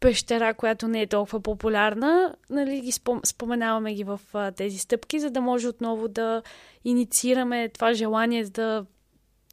пещера, 0.00 0.54
която 0.54 0.88
не 0.88 1.02
е 1.02 1.06
толкова 1.06 1.40
популярна, 1.40 2.34
нали, 2.50 2.80
ги 2.80 2.92
спом... 2.92 3.20
споменаваме 3.24 3.94
ги 3.94 4.04
в 4.04 4.20
а, 4.34 4.52
тези 4.52 4.78
стъпки, 4.78 5.20
за 5.20 5.30
да 5.30 5.40
може 5.40 5.68
отново 5.68 6.08
да 6.08 6.42
инициираме 6.84 7.68
това 7.68 7.92
желание 7.92 8.44
да, 8.44 8.84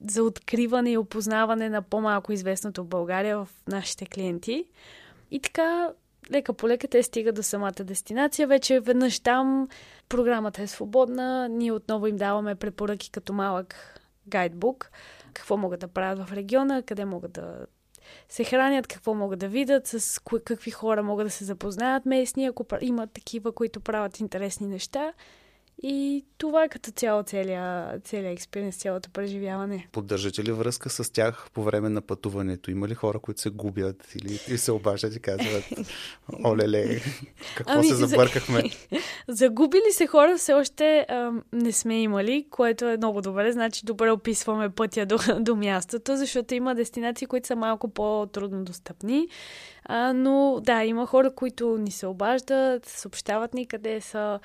за 0.01 0.23
откриване 0.23 0.91
и 0.91 0.97
опознаване 0.97 1.69
на 1.69 1.81
по-малко 1.81 2.31
известното 2.31 2.83
в 2.83 2.87
България 2.87 3.37
в 3.37 3.49
нашите 3.67 4.05
клиенти. 4.05 4.65
И 5.31 5.39
така 5.39 5.89
лека 6.31 6.53
по 6.53 6.67
лека 6.67 6.87
те 6.87 7.03
стигат 7.03 7.35
до 7.35 7.43
самата 7.43 7.83
дестинация. 7.83 8.47
Вече 8.47 8.79
веднъж 8.79 9.19
там 9.19 9.67
програмата 10.09 10.61
е 10.61 10.67
свободна. 10.67 11.49
Ние 11.49 11.71
отново 11.71 12.07
им 12.07 12.15
даваме 12.15 12.55
препоръки 12.55 13.11
като 13.11 13.33
малък 13.33 13.99
гайдбук. 14.27 14.91
Какво 15.33 15.57
могат 15.57 15.79
да 15.79 15.87
правят 15.87 16.27
в 16.27 16.33
региона, 16.33 16.81
къде 16.81 17.05
могат 17.05 17.31
да 17.31 17.65
се 18.29 18.43
хранят, 18.43 18.87
какво 18.87 19.13
могат 19.13 19.39
да 19.39 19.47
видят, 19.47 19.87
с 19.87 20.21
какви 20.45 20.71
хора 20.71 21.03
могат 21.03 21.27
да 21.27 21.31
се 21.31 21.45
запознаят 21.45 22.05
местни, 22.05 22.45
ако 22.45 22.65
има 22.81 23.07
такива, 23.07 23.51
които 23.51 23.79
правят 23.79 24.19
интересни 24.19 24.67
неща. 24.67 25.13
И 25.83 26.25
това 26.37 26.63
е 26.63 26.69
като 26.69 26.91
цяло 26.91 27.23
целият 27.23 28.05
целия 28.05 28.31
експириенс, 28.31 28.77
цялото 28.77 29.09
преживяване. 29.09 29.87
Поддържате 29.91 30.43
ли 30.43 30.51
връзка 30.51 30.89
с 30.89 31.13
тях 31.13 31.47
по 31.53 31.63
време 31.63 31.89
на 31.89 32.01
пътуването? 32.01 32.71
Има 32.71 32.87
ли 32.87 32.95
хора, 32.95 33.19
които 33.19 33.41
се 33.41 33.49
губят 33.49 34.15
или, 34.15 34.39
или 34.47 34.57
се 34.57 34.71
обаждат 34.71 35.15
и 35.15 35.19
казват 35.19 35.63
олеле, 36.45 37.01
какво 37.55 37.73
ами, 37.73 37.87
се 37.87 37.95
забъркахме? 37.95 38.61
За... 38.61 38.99
Загубили 39.47 39.91
се 39.91 40.07
хора 40.07 40.37
все 40.37 40.53
още 40.53 41.05
а, 41.09 41.31
не 41.53 41.71
сме 41.71 42.01
имали, 42.01 42.47
което 42.49 42.85
е 42.85 42.97
много 42.97 43.21
добре. 43.21 43.51
Значи 43.51 43.85
добре 43.85 44.11
описваме 44.11 44.69
пътя 44.69 45.05
до, 45.05 45.17
до 45.39 45.55
мястото, 45.55 46.15
защото 46.15 46.53
има 46.53 46.75
дестинации, 46.75 47.27
които 47.27 47.47
са 47.47 47.55
малко 47.55 47.89
по-трудно 47.89 48.63
достъпни. 48.63 49.27
А, 49.83 50.13
но 50.13 50.59
да, 50.61 50.83
има 50.83 51.05
хора, 51.05 51.31
които 51.31 51.77
ни 51.77 51.91
се 51.91 52.07
обаждат, 52.07 52.85
съобщават 52.85 53.53
ни 53.53 53.67
къде 53.67 54.01
са 54.01 54.39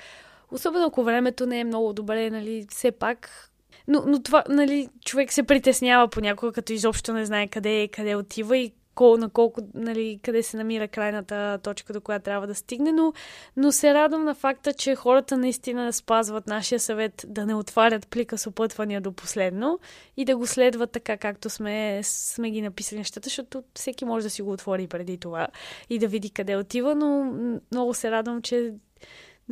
Особено 0.52 0.86
ако 0.86 1.04
времето 1.04 1.46
не 1.46 1.60
е 1.60 1.64
много 1.64 1.92
добре, 1.92 2.30
нали, 2.30 2.66
все 2.70 2.90
пак. 2.90 3.50
Но, 3.88 4.04
но 4.06 4.22
това, 4.22 4.44
нали, 4.48 4.88
човек 5.04 5.32
се 5.32 5.42
притеснява 5.42 6.08
понякога, 6.08 6.52
като 6.52 6.72
изобщо 6.72 7.12
не 7.12 7.24
знае 7.24 7.48
къде, 7.48 7.88
къде 7.88 8.16
отива 8.16 8.56
и 8.56 8.72
кол, 8.94 9.16
на 9.16 9.30
колко, 9.30 9.60
нали, 9.74 10.20
къде 10.22 10.42
се 10.42 10.56
намира 10.56 10.88
крайната 10.88 11.58
точка, 11.62 11.92
до 11.92 12.00
която 12.00 12.24
трябва 12.24 12.46
да 12.46 12.54
стигне, 12.54 12.92
но, 12.92 13.12
но 13.56 13.72
се 13.72 13.94
радвам 13.94 14.24
на 14.24 14.34
факта, 14.34 14.72
че 14.72 14.94
хората 14.94 15.36
наистина 15.36 15.92
спазват 15.92 16.46
нашия 16.46 16.80
съвет 16.80 17.24
да 17.28 17.46
не 17.46 17.54
отварят 17.54 18.08
плика 18.08 18.38
с 18.38 18.46
опътвания 18.46 19.00
до 19.00 19.12
последно 19.12 19.78
и 20.16 20.24
да 20.24 20.36
го 20.36 20.46
следват 20.46 20.90
така, 20.90 21.16
както 21.16 21.50
сме, 21.50 22.00
сме 22.02 22.50
ги 22.50 22.62
написали 22.62 22.98
нещата, 22.98 23.26
защото 23.26 23.62
всеки 23.74 24.04
може 24.04 24.24
да 24.24 24.30
си 24.30 24.42
го 24.42 24.52
отвори 24.52 24.86
преди 24.86 25.18
това 25.18 25.48
и 25.90 25.98
да 25.98 26.08
види 26.08 26.30
къде 26.30 26.56
отива, 26.56 26.94
но 26.94 27.24
много 27.72 27.94
се 27.94 28.10
радвам, 28.10 28.42
че 28.42 28.72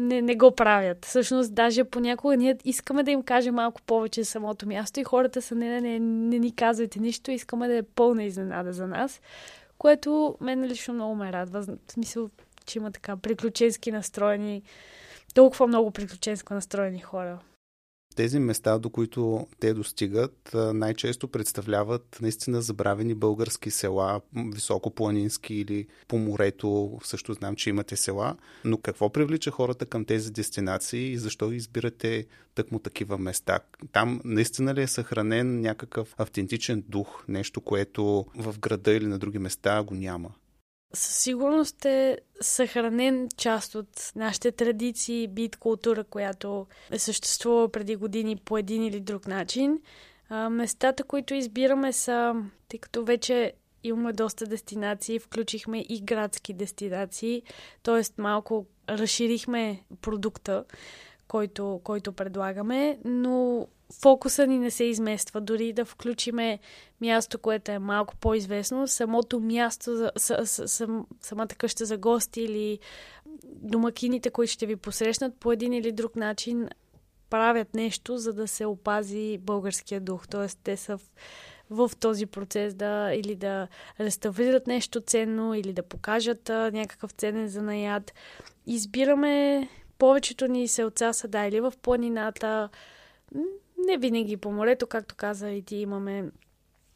не, 0.01 0.23
не 0.23 0.37
го 0.37 0.51
правят. 0.51 1.05
Всъщност, 1.05 1.55
даже 1.55 1.85
понякога 1.85 2.37
ние 2.37 2.57
искаме 2.65 3.03
да 3.03 3.11
им 3.11 3.23
кажем 3.23 3.55
малко 3.55 3.83
повече 3.83 4.25
самото 4.25 4.69
място 4.69 5.01
и 5.01 5.05
хората 5.05 5.43
са 5.43 5.55
не, 5.55 5.69
не, 5.69 5.81
не, 5.81 5.99
не 6.01 6.39
ни 6.39 6.55
казвайте 6.55 7.01
нищо, 7.01 7.31
искаме 7.31 7.69
да 7.69 7.77
е 7.77 7.83
пълна 7.83 8.25
изненада 8.25 8.73
за 8.73 8.87
нас, 8.87 9.21
което 9.79 10.37
мен 10.41 10.65
лично 10.65 10.95
много 10.95 11.15
ме 11.15 11.33
радва. 11.33 11.63
В 11.63 11.93
смисъл, 11.93 12.31
че 12.67 12.79
има 12.79 12.91
така 12.91 13.17
приключенски 13.17 13.93
настроени, 13.93 14.63
толкова 15.35 15.67
много 15.67 15.91
приключенско 15.91 16.55
настроени 16.55 17.01
хора. 17.01 17.39
Тези 18.17 18.39
места, 18.39 18.79
до 18.79 18.91
които 18.91 19.47
те 19.61 19.75
достигат, 19.75 20.51
най-често 20.55 21.29
представляват 21.29 22.19
наистина 22.23 22.63
забравени 22.63 23.15
български 23.15 23.71
села, 23.71 24.21
високопланински 24.37 25.55
или 25.55 25.87
по 26.09 26.19
морето. 26.19 26.99
Също 27.05 27.33
знам, 27.33 27.57
че 27.57 27.71
имате 27.71 27.97
села. 27.97 28.37
Но 28.65 28.79
какво 28.79 29.11
привлича 29.11 29.51
хората 29.51 29.87
към 29.87 30.05
тези 30.05 30.33
дестинации 30.33 31.13
и 31.13 31.19
защо 31.19 31.53
избирате 31.53 32.27
тъкмо 32.55 32.79
такива 32.79 33.19
места? 33.19 33.61
Там 33.93 34.21
наистина 34.25 34.75
ли 34.75 34.83
е 34.83 34.87
съхранен 34.87 35.61
някакъв 35.61 36.15
автентичен 36.19 36.85
дух, 36.89 37.25
нещо, 37.29 37.61
което 37.61 38.27
в 38.37 38.59
града 38.59 38.93
или 38.93 39.07
на 39.07 39.19
други 39.19 39.39
места 39.39 39.83
го 39.83 39.95
няма? 39.95 40.31
Със 40.93 41.17
сигурност 41.17 41.85
е 41.85 42.19
съхранен 42.41 43.29
част 43.37 43.75
от 43.75 44.13
нашите 44.17 44.53
традиции, 44.53 45.29
бит 45.29 45.57
култура, 45.57 46.05
която 46.05 46.67
е 46.91 46.99
съществувала 46.99 47.69
преди 47.69 47.97
години 47.97 48.37
по 48.37 48.59
един 48.59 48.85
или 48.85 49.01
друг 49.01 49.27
начин. 49.27 49.81
Местата, 50.51 51.05
които 51.05 51.35
избираме 51.35 51.93
са, 51.93 52.35
тъй 52.69 52.81
като 52.81 53.05
вече 53.05 53.53
имаме 53.85 54.13
доста 54.13 54.47
дестинации, 54.47 55.19
включихме 55.19 55.79
и 55.89 56.01
градски 56.01 56.53
дестинации, 56.53 57.43
т.е. 57.83 58.23
малко 58.23 58.67
разширихме 58.89 59.85
продукта, 60.01 60.65
който, 61.29 61.81
който 61.85 62.13
предлагаме, 62.13 62.99
но 63.05 63.67
фокуса 63.93 64.47
ни 64.47 64.59
не 64.59 64.71
се 64.71 64.85
измества. 64.85 65.41
Дори 65.41 65.73
да 65.73 65.85
включиме 65.85 66.59
място, 67.01 67.39
което 67.39 67.73
е 67.73 67.79
малко 67.79 68.17
по-известно, 68.17 68.89
самото 68.89 69.41
място, 69.41 69.97
за, 69.97 70.11
с, 70.17 70.47
с, 70.47 70.69
с, 70.69 70.87
самата 71.21 71.49
къща 71.49 71.85
за 71.85 71.97
гости 71.97 72.41
или 72.41 72.79
домакините, 73.45 74.31
които 74.31 74.53
ще 74.53 74.67
ви 74.67 74.77
посрещнат 74.77 75.37
по 75.37 75.53
един 75.53 75.73
или 75.73 75.93
друг 75.93 76.17
начин, 76.17 76.69
правят 77.31 77.75
нещо, 77.75 78.19
за 78.19 78.33
да 78.33 78.49
се 78.49 78.67
опази 78.67 79.39
българския 79.39 80.01
дух. 80.01 80.29
Тоест, 80.29 80.59
те 80.65 80.77
са 80.77 80.97
в, 80.97 81.01
в 81.71 81.91
този 82.01 82.27
процес 82.27 82.75
да 82.75 83.13
или 83.15 83.35
да 83.35 83.69
реставрират 84.01 84.67
нещо 84.67 85.01
ценно, 85.01 85.55
или 85.55 85.73
да 85.73 85.83
покажат 85.83 86.51
а, 86.51 86.71
някакъв 86.71 87.11
ценен 87.11 87.49
занаят. 87.49 88.13
Избираме 88.67 89.69
повечето 89.99 90.47
ни 90.47 90.69
селца 90.69 91.13
са 91.13 91.29
да 91.29 91.47
или 91.47 91.61
в 91.61 91.73
планината, 91.83 92.69
не 93.87 93.99
винаги 93.99 94.37
по 94.37 94.53
морето, 94.53 94.87
както 94.87 95.15
каза 95.15 95.51
и 95.51 95.63
ти, 95.63 95.77
имаме 95.77 96.25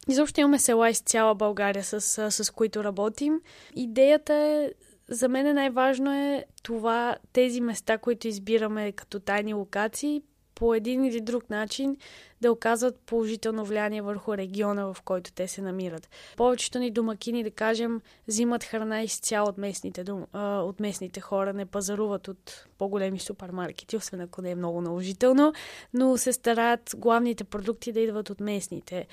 Изобщо 0.09 0.39
имаме 0.39 0.59
села 0.59 0.89
из 0.89 0.99
цяла 0.99 1.35
България, 1.35 1.83
с, 1.83 2.01
с 2.31 2.51
които 2.51 2.83
работим. 2.83 3.41
Идеята 3.75 4.33
е, 4.33 4.71
за 5.09 5.29
мен 5.29 5.55
най-важно 5.55 6.13
е 6.13 6.45
това, 6.63 7.17
тези 7.33 7.61
места, 7.61 7.97
които 7.97 8.27
избираме 8.27 8.91
като 8.91 9.19
тайни 9.19 9.53
локации, 9.53 10.21
по 10.55 10.73
един 10.73 11.05
или 11.05 11.21
друг 11.21 11.49
начин 11.49 11.97
да 12.41 12.51
оказват 12.51 12.99
положително 12.99 13.65
влияние 13.65 14.01
върху 14.01 14.37
региона, 14.37 14.93
в 14.93 15.01
който 15.05 15.31
те 15.33 15.47
се 15.47 15.61
намират. 15.61 16.09
Повечето 16.37 16.79
ни 16.79 16.91
домакини, 16.91 17.43
да 17.43 17.51
кажем, 17.51 18.01
взимат 18.27 18.63
храна 18.63 19.01
изцяло 19.01 19.49
от 19.49 19.57
местните, 19.57 20.03
дом, 20.03 20.25
от 20.33 20.79
местните 20.79 21.21
хора, 21.21 21.53
не 21.53 21.65
пазаруват 21.65 22.27
от 22.27 22.67
по-големи 22.77 23.19
супермаркети, 23.19 23.97
освен 23.97 24.21
ако 24.21 24.41
не 24.41 24.51
е 24.51 24.55
много 24.55 24.81
наложително, 24.81 25.53
но 25.93 26.17
се 26.17 26.33
стараят 26.33 26.95
главните 26.97 27.43
продукти 27.43 27.91
да 27.91 27.99
идват 27.99 28.29
от 28.29 28.39
местните. 28.39 29.07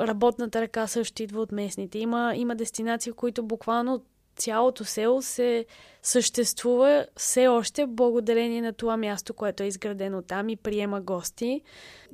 работната 0.00 0.60
ръка 0.60 0.86
също 0.86 1.22
идва 1.22 1.40
от 1.40 1.52
местните. 1.52 1.98
Има, 1.98 2.32
има 2.36 2.56
дестинации, 2.56 3.12
в 3.12 3.16
които 3.16 3.42
буквално 3.42 4.02
цялото 4.42 4.84
село 4.84 5.22
се 5.22 5.66
съществува 6.02 7.06
все 7.16 7.48
още 7.48 7.86
благодарение 7.86 8.62
на 8.62 8.72
това 8.72 8.96
място, 8.96 9.34
което 9.34 9.62
е 9.62 9.66
изградено 9.66 10.22
там 10.22 10.48
и 10.48 10.56
приема 10.56 11.00
гости. 11.00 11.60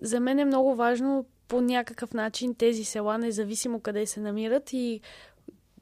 За 0.02 0.20
мен 0.20 0.38
е 0.38 0.44
много 0.44 0.75
важно 0.75 1.26
по 1.49 1.61
някакъв 1.61 2.14
начин 2.14 2.54
тези 2.54 2.85
села, 2.85 3.18
независимо 3.18 3.80
къде 3.80 4.06
се 4.06 4.20
намират 4.20 4.73
и 4.73 5.00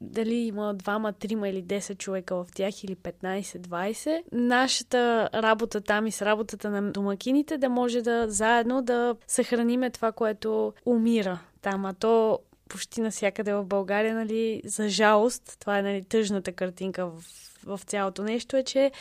дали 0.00 0.35
има 0.35 0.75
двама, 0.75 1.12
трима 1.12 1.49
или 1.49 1.65
10 1.65 1.99
човека 1.99 2.35
в 2.37 2.47
тях 2.55 2.85
или 2.85 2.97
15-20, 2.97 4.23
нашата 4.33 5.31
работа 5.35 5.81
там 5.81 6.07
и 6.07 6.12
с 6.12 6.23
работата 6.23 6.71
на 6.71 6.93
домакините 6.93 7.59
да 7.59 7.69
може 7.69 8.03
да 8.03 8.25
заедно 8.29 8.83
да 8.83 9.17
съхраниме 9.26 9.91
това, 9.91 10.12
което 10.12 10.73
умира 10.87 11.38
там. 11.62 11.85
А 11.85 11.95
то 11.95 12.38
почти 12.69 13.01
навсякъде 13.01 13.53
в 13.53 13.65
България, 13.65 14.15
нали, 14.15 14.63
за 14.65 14.89
жалост, 14.89 15.57
това 15.61 15.79
е 15.79 15.83
нали, 15.83 16.05
тъжната 16.09 16.53
картинка 16.53 17.07
в 17.07 17.23
в 17.67 17.81
цялото 17.87 18.23
нещо 18.23 18.57
е, 18.57 18.63
че 18.63 18.93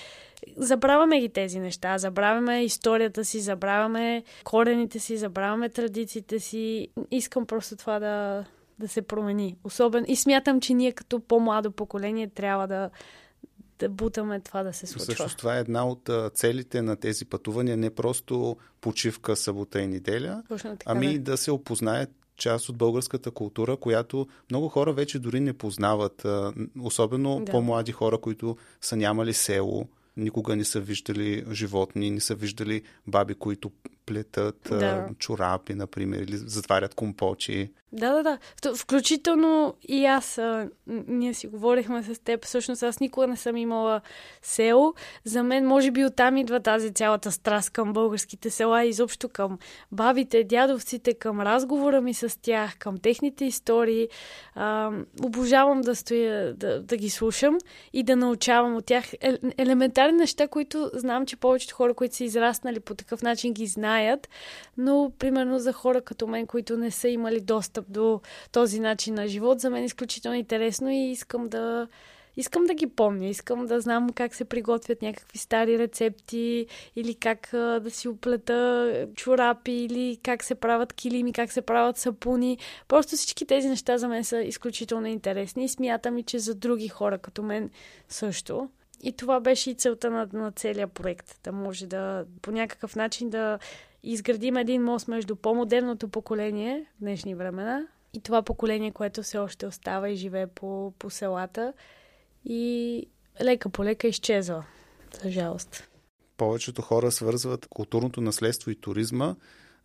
забравяме 0.58 1.20
ги 1.20 1.30
тези 1.30 1.60
неща. 1.60 1.98
Забравяме 1.98 2.64
историята 2.64 3.26
си, 3.26 3.40
забравяме 3.40 4.24
корените 4.44 5.00
си, 5.00 5.18
забравяме 5.18 5.70
традициите 5.70 6.40
си. 6.40 6.88
Искам 7.12 7.46
просто 7.46 7.76
това 7.76 8.00
да, 8.00 8.46
да 8.80 8.88
се 8.88 9.02
промени. 9.02 9.58
Особено. 9.64 10.06
И 10.10 10.16
смятам, 10.16 10.62
че 10.62 10.74
ние 10.74 10.92
като 10.92 11.20
по-младо 11.20 11.72
поколение 11.72 12.28
трябва 12.28 12.68
да, 12.68 12.90
да 13.80 13.90
бутаме 13.90 14.40
това 14.40 14.64
да 14.64 14.74
се 14.74 14.88
случва. 14.88 15.16
Също 15.16 15.38
това 15.38 15.58
е 15.58 15.60
една 15.60 15.88
от 15.88 16.10
целите 16.34 16.82
на 16.82 16.96
тези 16.96 17.26
пътувания, 17.26 17.78
не 17.78 17.90
просто 17.90 18.58
почивка 18.82 19.36
събота 19.36 19.82
и 19.82 19.88
неделя, 19.88 20.44
така, 20.50 20.78
ами 20.86 21.20
да. 21.20 21.32
да 21.32 21.38
се 21.38 21.52
опознаят 21.52 22.10
част 22.38 22.70
от 22.70 22.78
българската 22.78 23.32
култура, 23.32 23.78
която 23.78 24.28
много 24.50 24.70
хора 24.70 24.94
вече 24.94 25.20
дори 25.20 25.40
не 25.40 25.54
познават, 25.54 26.26
особено 26.82 27.40
да. 27.40 27.52
по-млади 27.52 27.92
хора, 27.92 28.18
които 28.18 28.58
са 28.82 28.96
нямали 28.96 29.34
село, 29.34 29.88
никога 30.18 30.56
не 30.56 30.66
са 30.66 30.80
виждали 30.80 31.46
животни, 31.52 32.12
не 32.12 32.20
са 32.20 32.36
виждали 32.36 32.82
баби, 33.08 33.36
които 33.36 33.72
плетат 34.06 34.60
да. 34.70 35.10
чорапи, 35.20 35.74
например, 35.74 36.20
или 36.20 36.38
затварят 36.38 36.96
компочи. 36.96 37.72
Да, 37.92 38.14
да, 38.14 38.24
да. 38.24 38.76
Включително 38.76 39.76
и 39.88 40.06
аз, 40.06 40.38
а, 40.38 40.70
ние 40.88 41.34
си 41.34 41.48
говорихме 41.48 42.04
с 42.04 42.20
теб, 42.24 42.46
всъщност 42.46 42.84
аз 42.84 43.00
никога 43.00 43.28
не 43.28 43.38
съм 43.38 43.58
имала 43.58 44.02
село. 44.42 44.94
За 45.24 45.44
мен, 45.44 45.66
може 45.66 45.92
би, 45.92 46.06
оттам 46.06 46.38
идва 46.38 46.60
тази 46.60 46.94
цялата 46.94 47.32
страст 47.32 47.70
към 47.70 47.94
българските 47.94 48.50
села, 48.50 48.86
изобщо 48.86 49.30
към 49.30 49.60
бабите, 49.92 50.44
дядовците, 50.44 51.14
към 51.14 51.42
разговора 51.42 52.02
ми 52.02 52.14
с 52.14 52.42
тях, 52.42 52.78
към 52.78 52.98
техните 52.98 53.46
истории. 53.46 54.08
А, 54.56 54.92
обожавам 55.24 55.82
да 55.82 55.96
стоя, 55.96 56.54
да, 56.54 56.82
да 56.82 56.98
ги 56.98 57.10
слушам 57.10 57.58
и 57.94 58.04
да 58.04 58.16
научавам 58.16 58.76
от 58.76 58.86
тях 58.86 59.14
е, 59.14 59.38
елементарни 60.06 60.18
неща, 60.18 60.48
които 60.48 60.92
знам, 60.94 61.26
че 61.26 61.36
повечето 61.36 61.76
хора, 61.76 61.94
които 61.94 62.16
са 62.16 62.24
израснали 62.24 62.80
по 62.80 62.96
такъв 62.96 63.22
начин, 63.22 63.54
ги 63.54 63.68
знаят. 63.68 64.30
Но, 64.78 65.12
примерно, 65.20 65.60
за 65.60 65.74
хора 65.74 66.02
като 66.02 66.28
мен, 66.28 66.48
които 66.48 66.78
не 66.78 66.92
са 66.92 67.10
имали 67.10 67.40
достъп 67.40 67.86
до 67.90 68.22
този 68.52 68.80
начин 68.80 69.14
на 69.14 69.28
живот, 69.28 69.60
за 69.60 69.70
мен 69.70 69.84
е 69.84 69.86
изключително 69.86 70.38
интересно 70.38 70.90
и 70.90 71.12
искам 71.12 71.50
да, 71.50 71.88
искам 72.38 72.66
да 72.66 72.74
ги 72.74 72.88
помня, 72.88 73.28
искам 73.28 73.66
да 73.66 73.82
знам 73.82 74.10
как 74.10 74.36
се 74.36 74.46
приготвят 74.46 75.02
някакви 75.02 75.38
стари 75.38 75.80
рецепти 75.80 76.68
или 76.96 77.16
как 77.16 77.50
да 77.54 77.90
си 77.90 78.08
оплета 78.08 79.08
чорапи 79.16 79.72
или 79.72 80.20
как 80.24 80.44
се 80.44 80.56
правят 80.56 80.94
килими, 80.94 81.34
как 81.34 81.52
се 81.52 81.62
правят 81.62 81.98
сапуни. 81.98 82.58
Просто 82.88 83.16
всички 83.16 83.46
тези 83.46 83.70
неща 83.70 83.98
за 83.98 84.08
мен 84.08 84.24
са 84.24 84.42
изключително 84.42 85.08
интересни 85.08 85.66
и 85.66 85.70
смятам 85.70 86.18
и, 86.18 86.24
че 86.24 86.40
за 86.40 86.56
други 86.56 86.88
хора 86.88 87.18
като 87.18 87.44
мен 87.44 87.70
също. 88.10 88.70
И 89.06 89.14
това 89.14 89.40
беше 89.40 89.70
и 89.70 89.76
целта 89.76 90.10
на, 90.10 90.30
на 90.34 90.52
целия 90.52 90.88
проект. 90.88 91.40
Да 91.44 91.52
може 91.52 91.88
да 91.88 92.26
по 92.42 92.52
някакъв 92.52 92.96
начин 92.96 93.30
да 93.30 93.60
изградим 94.04 94.58
един 94.58 94.84
мост 94.84 95.08
между 95.08 95.36
по-модерното 95.36 96.08
поколение 96.08 96.86
в 96.98 97.00
днешни 97.00 97.36
времена 97.36 97.88
и 98.14 98.22
това 98.22 98.42
поколение, 98.42 98.92
което 98.92 99.24
все 99.24 99.38
още 99.38 99.68
остава 99.68 100.10
и 100.10 100.16
живее 100.16 100.48
по, 100.48 100.94
по 101.00 101.10
селата 101.10 101.74
и 102.46 103.08
лека 103.42 103.70
по 103.70 103.84
лека 103.84 104.08
изчезва, 104.08 104.66
за 105.24 105.30
жалост. 105.32 105.88
Повечето 106.38 106.82
хора 106.82 107.12
свързват 107.12 107.68
културното 107.70 108.22
наследство 108.22 108.72
и 108.72 108.76
туризма 108.76 109.36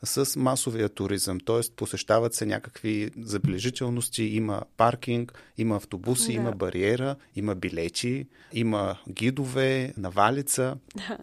с 0.04 0.36
масовия 0.36 0.88
туризъм, 0.88 1.40
т.е. 1.40 1.60
посещават 1.76 2.34
се 2.34 2.46
някакви 2.46 3.10
забележителности, 3.22 4.22
има 4.22 4.62
паркинг, 4.76 5.34
има 5.58 5.76
автобуси, 5.76 6.26
да. 6.26 6.32
има 6.32 6.52
бариера, 6.52 7.16
има 7.36 7.54
билети, 7.54 8.26
има 8.52 8.98
гидове, 9.08 9.94
навалица. 9.96 10.76
Да. 10.96 11.18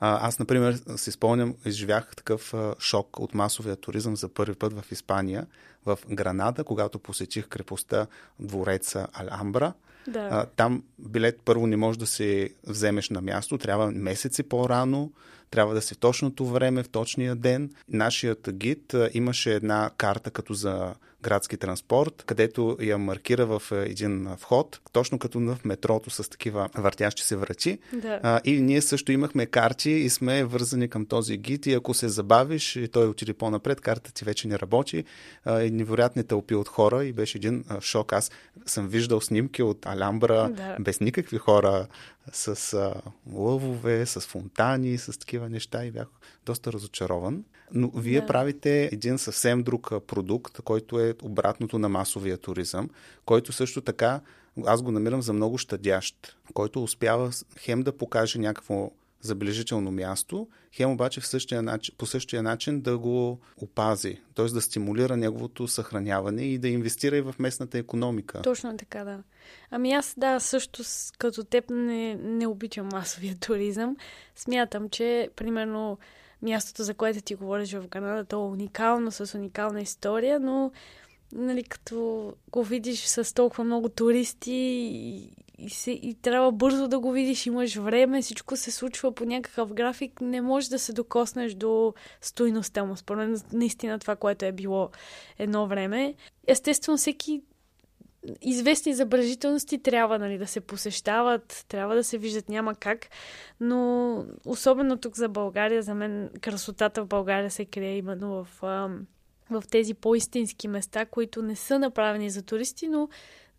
А, 0.00 0.28
аз, 0.28 0.38
например, 0.38 0.80
си 0.96 1.12
спомням, 1.12 1.54
изживях 1.64 2.16
такъв 2.16 2.54
а, 2.54 2.74
шок 2.78 3.20
от 3.20 3.34
масовия 3.34 3.76
туризъм 3.76 4.16
за 4.16 4.28
първи 4.28 4.54
път 4.54 4.72
в 4.72 4.92
Испания, 4.92 5.46
в 5.86 5.98
Гранада, 6.10 6.64
когато 6.64 6.98
посетих 6.98 7.48
крепостта 7.48 8.06
двореца 8.38 9.06
Аламбра. 9.12 9.72
Да. 10.08 10.28
А, 10.30 10.46
там 10.46 10.82
билет 10.98 11.40
първо 11.44 11.66
не 11.66 11.76
можеш 11.76 11.98
да 11.98 12.06
си 12.06 12.54
вземеш 12.66 13.10
на 13.10 13.20
място, 13.20 13.58
трябва 13.58 13.90
месеци 13.90 14.42
по-рано, 14.42 15.12
трябва 15.50 15.74
да 15.74 15.82
си 15.82 15.94
в 15.94 15.98
точното 15.98 16.46
време, 16.46 16.82
в 16.82 16.88
точния 16.88 17.36
ден. 17.36 17.70
Нашият 17.88 18.48
гид 18.52 18.94
имаше 19.14 19.54
една 19.54 19.90
карта 19.96 20.30
като 20.30 20.54
за 20.54 20.94
градски 21.22 21.56
транспорт, 21.56 22.22
където 22.26 22.76
я 22.80 22.98
маркира 22.98 23.46
в 23.46 23.62
е, 23.72 23.76
един 23.76 24.28
вход, 24.38 24.80
точно 24.92 25.18
като 25.18 25.40
в 25.40 25.58
метрото 25.64 26.10
с 26.10 26.30
такива 26.30 26.68
въртящи 26.74 27.22
се 27.22 27.36
врати. 27.36 27.78
Да. 27.92 28.20
А, 28.22 28.40
и 28.44 28.60
ние 28.60 28.82
също 28.82 29.12
имахме 29.12 29.46
карти 29.46 29.90
и 29.90 30.10
сме 30.10 30.44
вързани 30.44 30.88
към 30.88 31.06
този 31.06 31.36
гид 31.36 31.66
и 31.66 31.74
ако 31.74 31.94
се 31.94 32.08
забавиш 32.08 32.76
и 32.76 32.88
той 32.88 33.08
отиде 33.08 33.32
по-напред, 33.32 33.80
картата 33.80 34.12
ти 34.12 34.24
вече 34.24 34.48
не 34.48 34.58
работи. 34.58 35.04
А, 35.44 35.62
и 35.62 35.70
невероятни 35.70 36.24
тълпи 36.24 36.54
от 36.54 36.68
хора 36.68 37.04
и 37.04 37.12
беше 37.12 37.38
един 37.38 37.64
а, 37.68 37.80
шок. 37.80 38.12
Аз 38.12 38.30
съм 38.66 38.88
виждал 38.88 39.20
снимки 39.20 39.62
от 39.62 39.86
Алямбра 39.86 40.50
да. 40.56 40.76
без 40.80 41.00
никакви 41.00 41.38
хора 41.38 41.86
с 42.32 42.74
а, 42.74 42.94
лъвове, 43.32 44.06
с 44.06 44.20
фонтани, 44.20 44.98
с 44.98 45.18
такива 45.18 45.48
неща 45.48 45.84
и 45.84 45.90
бях 45.90 46.06
доста 46.46 46.72
разочарован. 46.72 47.44
Но 47.72 47.90
вие 47.90 48.20
да. 48.20 48.26
правите 48.26 48.88
един 48.92 49.18
съвсем 49.18 49.62
друг 49.62 49.90
продукт, 50.06 50.60
който 50.62 51.00
е 51.00 51.14
обратното 51.22 51.78
на 51.78 51.88
масовия 51.88 52.38
туризъм, 52.38 52.90
който 53.24 53.52
също 53.52 53.80
така 53.80 54.20
аз 54.66 54.82
го 54.82 54.90
намирам 54.90 55.22
за 55.22 55.32
много 55.32 55.58
щадящ, 55.58 56.36
който 56.54 56.82
успява 56.82 57.30
хем 57.58 57.82
да 57.82 57.96
покаже 57.96 58.38
някакво 58.38 58.90
забележително 59.20 59.90
място, 59.90 60.48
хем 60.72 60.90
обаче 60.90 61.20
в 61.20 61.26
същия 61.26 61.62
начин, 61.62 61.94
по 61.98 62.06
същия 62.06 62.42
начин 62.42 62.80
да 62.80 62.98
го 62.98 63.40
опази, 63.56 64.20
т.е. 64.34 64.44
да 64.44 64.60
стимулира 64.60 65.16
неговото 65.16 65.68
съхраняване 65.68 66.42
и 66.42 66.58
да 66.58 66.68
инвестира 66.68 67.16
и 67.16 67.20
в 67.20 67.34
местната 67.38 67.78
економика. 67.78 68.42
Точно 68.42 68.76
така, 68.76 69.04
да. 69.04 69.22
Ами 69.70 69.92
аз, 69.92 70.14
да, 70.18 70.40
също 70.40 70.82
като 71.18 71.44
теб 71.44 71.64
не, 71.70 72.14
не 72.14 72.46
обичам 72.46 72.88
масовия 72.92 73.36
туризъм. 73.40 73.96
Смятам, 74.36 74.88
че, 74.88 75.30
примерно, 75.36 75.98
мястото, 76.42 76.82
за 76.82 76.94
което 76.94 77.20
ти 77.20 77.34
говориш 77.34 77.72
в 77.72 77.88
Канада, 77.88 78.24
то 78.24 78.36
е 78.36 78.50
уникално, 78.50 79.10
с 79.10 79.34
уникална 79.34 79.80
история, 79.80 80.40
но 80.40 80.72
нали, 81.32 81.62
като 81.62 82.32
го 82.50 82.64
видиш 82.64 83.04
с 83.04 83.34
толкова 83.34 83.64
много 83.64 83.88
туристи 83.88 84.52
и, 84.52 85.30
и, 85.58 85.70
се, 85.70 85.90
и 85.90 86.16
трябва 86.22 86.52
бързо 86.52 86.88
да 86.88 86.98
го 86.98 87.12
видиш, 87.12 87.46
имаш 87.46 87.76
време, 87.76 88.22
всичко 88.22 88.56
се 88.56 88.70
случва 88.70 89.14
по 89.14 89.24
някакъв 89.24 89.72
график, 89.72 90.20
не 90.20 90.40
можеш 90.40 90.68
да 90.68 90.78
се 90.78 90.92
докоснеш 90.92 91.54
до 91.54 91.94
стойността 92.20 92.84
му. 92.84 92.96
Според 92.96 93.52
наистина 93.52 93.98
това, 93.98 94.16
което 94.16 94.44
е 94.44 94.52
било 94.52 94.90
едно 95.38 95.66
време. 95.66 96.14
Естествено, 96.46 96.98
всеки 96.98 97.42
известни 98.42 98.94
забележителности 98.94 99.82
трябва 99.82 100.18
нали, 100.18 100.38
да 100.38 100.46
се 100.46 100.60
посещават, 100.60 101.64
трябва 101.68 101.94
да 101.94 102.04
се 102.04 102.18
виждат, 102.18 102.48
няма 102.48 102.74
как. 102.74 103.06
Но 103.60 104.24
особено 104.44 104.96
тук 104.96 105.16
за 105.16 105.28
България, 105.28 105.82
за 105.82 105.94
мен 105.94 106.30
красотата 106.40 107.02
в 107.02 107.06
България 107.06 107.50
се 107.50 107.64
крие 107.64 107.96
именно 107.96 108.44
в, 108.44 108.48
в 109.50 109.62
тези 109.70 109.94
по-истински 109.94 110.68
места, 110.68 111.06
които 111.06 111.42
не 111.42 111.56
са 111.56 111.78
направени 111.78 112.30
за 112.30 112.42
туристи, 112.42 112.88
но, 112.88 113.08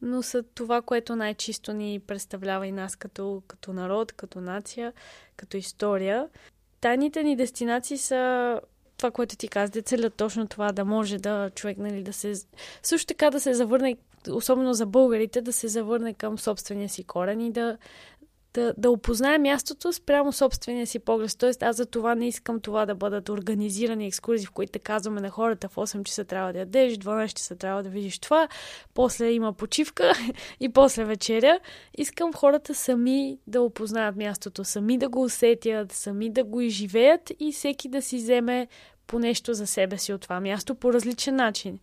но 0.01 0.23
са 0.23 0.43
това, 0.43 0.81
което 0.81 1.15
най-чисто 1.15 1.73
ни 1.73 1.99
представлява 2.07 2.67
и 2.67 2.71
нас 2.71 2.95
като, 2.95 3.43
като 3.47 3.73
народ, 3.73 4.11
като 4.11 4.41
нация, 4.41 4.93
като 5.37 5.57
история. 5.57 6.29
Тайните 6.81 7.23
ни 7.23 7.35
дестинации 7.35 7.97
са 7.97 8.61
това, 8.97 9.11
което 9.11 9.35
ти 9.35 9.47
каза, 9.47 9.71
да 9.71 9.81
целят 9.81 10.13
точно 10.13 10.47
това, 10.47 10.71
да 10.71 10.85
може 10.85 11.17
да 11.17 11.49
човек 11.49 11.77
нали, 11.77 12.03
да 12.03 12.13
се... 12.13 12.33
Също 12.83 13.07
така 13.07 13.29
да 13.29 13.39
се 13.39 13.53
завърне 13.53 13.97
особено 14.29 14.73
за 14.73 14.85
българите, 14.85 15.41
да 15.41 15.53
се 15.53 15.67
завърне 15.67 16.13
към 16.13 16.39
собствения 16.39 16.89
си 16.89 17.03
корен 17.03 17.41
и 17.41 17.51
да, 17.51 17.77
да, 18.53 18.73
да 18.77 18.91
опознае 18.91 19.37
мястото 19.37 19.93
спрямо 19.93 20.33
собствения 20.33 20.87
си 20.87 20.99
поглед. 20.99 21.35
Тоест, 21.37 21.63
аз 21.63 21.75
за 21.75 21.85
това 21.85 22.15
не 22.15 22.27
искам 22.27 22.59
това 22.59 22.85
да 22.85 22.95
бъдат 22.95 23.29
организирани 23.29 24.07
екскурзии, 24.07 24.45
в 24.45 24.51
които 24.51 24.79
казваме 24.83 25.21
на 25.21 25.29
хората 25.29 25.69
в 25.69 25.75
8 25.75 26.03
часа 26.03 26.25
трябва 26.25 26.53
да 26.53 26.59
ядеш, 26.59 26.93
12 26.93 27.33
часа 27.33 27.55
трябва 27.55 27.83
да 27.83 27.89
видиш 27.89 28.19
това, 28.19 28.47
после 28.93 29.31
има 29.31 29.53
почивка 29.53 30.13
и 30.59 30.69
после 30.69 31.05
вечеря. 31.05 31.59
Искам 31.97 32.33
хората 32.33 32.75
сами 32.75 33.37
да 33.47 33.61
опознаят 33.61 34.15
мястото, 34.15 34.63
сами 34.63 34.97
да 34.97 35.09
го 35.09 35.23
усетят, 35.23 35.91
сами 35.91 36.29
да 36.29 36.43
го 36.43 36.61
изживеят 36.61 37.31
и 37.39 37.51
всеки 37.51 37.89
да 37.89 38.01
си 38.01 38.17
вземе 38.17 38.67
по 39.07 39.19
нещо 39.19 39.53
за 39.53 39.67
себе 39.67 39.97
си 39.97 40.13
от 40.13 40.21
това 40.21 40.39
място 40.39 40.75
по 40.75 40.93
различен 40.93 41.35
начин. 41.35 41.79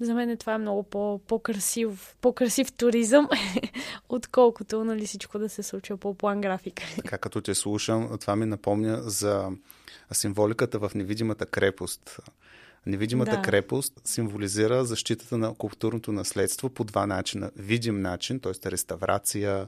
За 0.00 0.14
мен 0.14 0.36
това 0.36 0.54
е 0.54 0.58
много 0.58 0.82
по- 0.82 1.20
по-красив, 1.26 2.16
по-красив 2.20 2.72
туризъм, 2.72 3.28
отколкото 4.08 4.84
нали, 4.84 5.06
всичко 5.06 5.38
да 5.38 5.48
се 5.48 5.62
случва 5.62 5.96
по 5.96 6.14
план 6.14 6.40
график. 6.40 6.80
Така 6.96 7.18
като 7.18 7.40
те 7.40 7.54
слушам, 7.54 8.18
това 8.20 8.36
ми 8.36 8.46
напомня 8.46 9.02
за 9.02 9.50
символиката 10.12 10.78
в 10.78 10.90
невидимата 10.94 11.46
крепост. 11.46 12.20
Невидимата 12.86 13.36
да. 13.36 13.42
крепост 13.42 14.00
символизира 14.04 14.84
защитата 14.84 15.38
на 15.38 15.54
културното 15.54 16.12
наследство 16.12 16.70
по 16.70 16.84
два 16.84 17.06
начина. 17.06 17.50
Видим 17.56 18.00
начин, 18.00 18.40
т.е. 18.40 18.70
реставрация, 18.70 19.66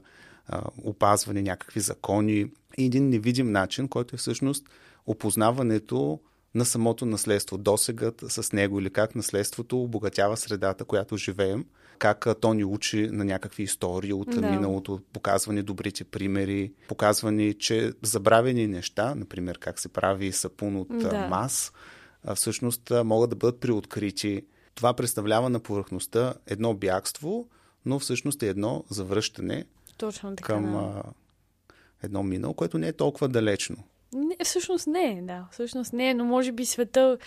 опазване, 0.83 1.41
някакви 1.41 1.79
закони 1.79 2.51
и 2.77 2.85
един 2.85 3.09
невидим 3.09 3.51
начин, 3.51 3.87
който 3.87 4.15
е 4.15 4.17
всъщност 4.17 4.69
опознаването 5.07 6.19
на 6.55 6.65
самото 6.65 7.05
наследство, 7.05 7.57
досегът 7.57 8.23
с 8.27 8.53
него 8.53 8.79
или 8.79 8.89
как 8.89 9.15
наследството 9.15 9.81
обогатява 9.83 10.37
средата, 10.37 10.85
която 10.85 11.17
живеем, 11.17 11.65
как 11.99 12.27
то 12.41 12.53
ни 12.53 12.63
учи 12.63 13.07
на 13.11 13.25
някакви 13.25 13.63
истории 13.63 14.13
от 14.13 14.29
да. 14.29 14.41
миналото, 14.41 14.99
показвани 15.13 15.61
добрите 15.61 16.03
примери, 16.03 16.73
показвани, 16.87 17.53
че 17.53 17.93
забравени 18.01 18.67
неща, 18.67 19.15
например 19.15 19.59
как 19.59 19.79
се 19.79 19.89
прави 19.89 20.31
сапун 20.31 20.75
от 20.75 20.87
да. 20.87 21.27
мас, 21.29 21.73
всъщност 22.35 22.91
могат 23.05 23.29
да 23.29 23.35
бъдат 23.35 23.59
приоткрити. 23.59 24.45
Това 24.75 24.93
представлява 24.93 25.49
на 25.49 25.59
повърхността 25.59 26.33
едно 26.47 26.73
бягство, 26.73 27.47
но 27.85 27.99
всъщност 27.99 28.43
е 28.43 28.47
едно 28.47 28.83
завръщане 28.89 29.65
Точно 29.97 30.35
така, 30.35 30.53
към 30.53 30.71
да. 30.71 31.03
едно 32.03 32.23
минало, 32.23 32.53
което 32.53 32.77
не 32.77 32.87
е 32.87 32.93
толкова 32.93 33.27
далечно. 33.27 33.83
Не, 34.13 34.37
всъщност 34.43 34.87
не 34.87 35.11
е, 35.11 35.21
да. 35.21 35.47
Всъщност 35.51 35.93
не 35.93 36.09
е, 36.09 36.13
но 36.13 36.25
може 36.25 36.51
би 36.51 36.65
света, 36.65 37.17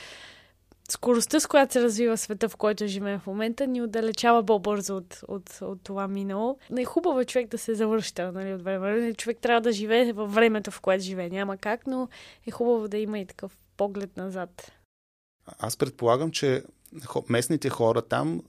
скоростта, 0.89 1.41
с 1.41 1.47
която 1.47 1.73
се 1.73 1.83
развива 1.83 2.17
света, 2.17 2.49
в 2.49 2.57
който 2.57 2.87
живеем 2.87 3.21
в 3.21 3.27
момента, 3.27 3.67
ни 3.67 3.83
отдалечава 3.83 4.47
по-бързо 4.47 4.97
от, 4.97 5.21
от, 5.29 5.59
от 5.61 5.83
това 5.83 6.09
минало. 6.09 6.59
Не 6.71 6.83
е 6.83 6.85
хубаво 6.85 7.25
човек 7.25 7.49
да 7.49 7.59
се 7.59 7.75
завръща 7.75 8.33
нали, 8.33 8.55
от 8.55 8.63
време. 8.63 9.15
Човек 9.15 9.39
трябва 9.39 9.61
да 9.61 9.73
живее 9.73 10.13
във 10.13 10.35
времето, 10.35 10.71
в 10.71 10.81
което 10.81 11.05
живее. 11.05 11.31
Няма 11.31 11.57
как, 11.57 11.87
но 11.87 12.09
е 12.47 12.51
хубаво 12.51 12.89
да 12.89 12.99
има 12.99 13.19
и 13.19 13.27
такъв 13.27 13.57
поглед 13.77 14.17
назад. 14.17 14.73
Аз 15.59 15.77
предполагам, 15.77 16.31
че 16.31 16.63
местните 17.29 17.69
хора 17.69 18.03
там 18.03 18.43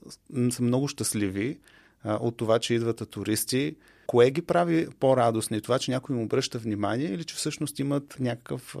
са 0.50 0.62
много 0.62 0.88
щастливи 0.88 1.58
от 2.04 2.36
това, 2.36 2.58
че 2.58 2.74
идват 2.74 3.10
туристи. 3.10 3.76
Кое 4.06 4.30
ги 4.30 4.42
прави 4.42 4.88
по-радостни? 5.00 5.60
Това, 5.60 5.78
че 5.78 5.90
някой 5.90 6.16
им 6.16 6.22
обръща 6.22 6.58
внимание 6.58 7.08
или 7.08 7.24
че 7.24 7.34
всъщност 7.34 7.78
имат 7.78 8.16
някакъв 8.20 8.76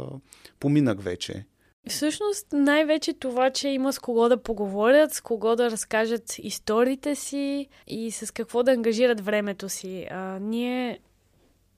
поминък 0.60 1.02
вече? 1.02 1.44
Всъщност 1.88 2.46
най-вече 2.52 3.12
това, 3.12 3.50
че 3.50 3.68
има 3.68 3.92
с 3.92 3.98
кого 3.98 4.28
да 4.28 4.42
поговорят, 4.42 5.12
с 5.12 5.20
кого 5.20 5.56
да 5.56 5.70
разкажат 5.70 6.38
историите 6.38 7.14
си 7.14 7.68
и 7.86 8.10
с 8.10 8.30
какво 8.34 8.62
да 8.62 8.72
ангажират 8.72 9.20
времето 9.20 9.68
си. 9.68 10.06
А, 10.10 10.38
ние 10.38 11.00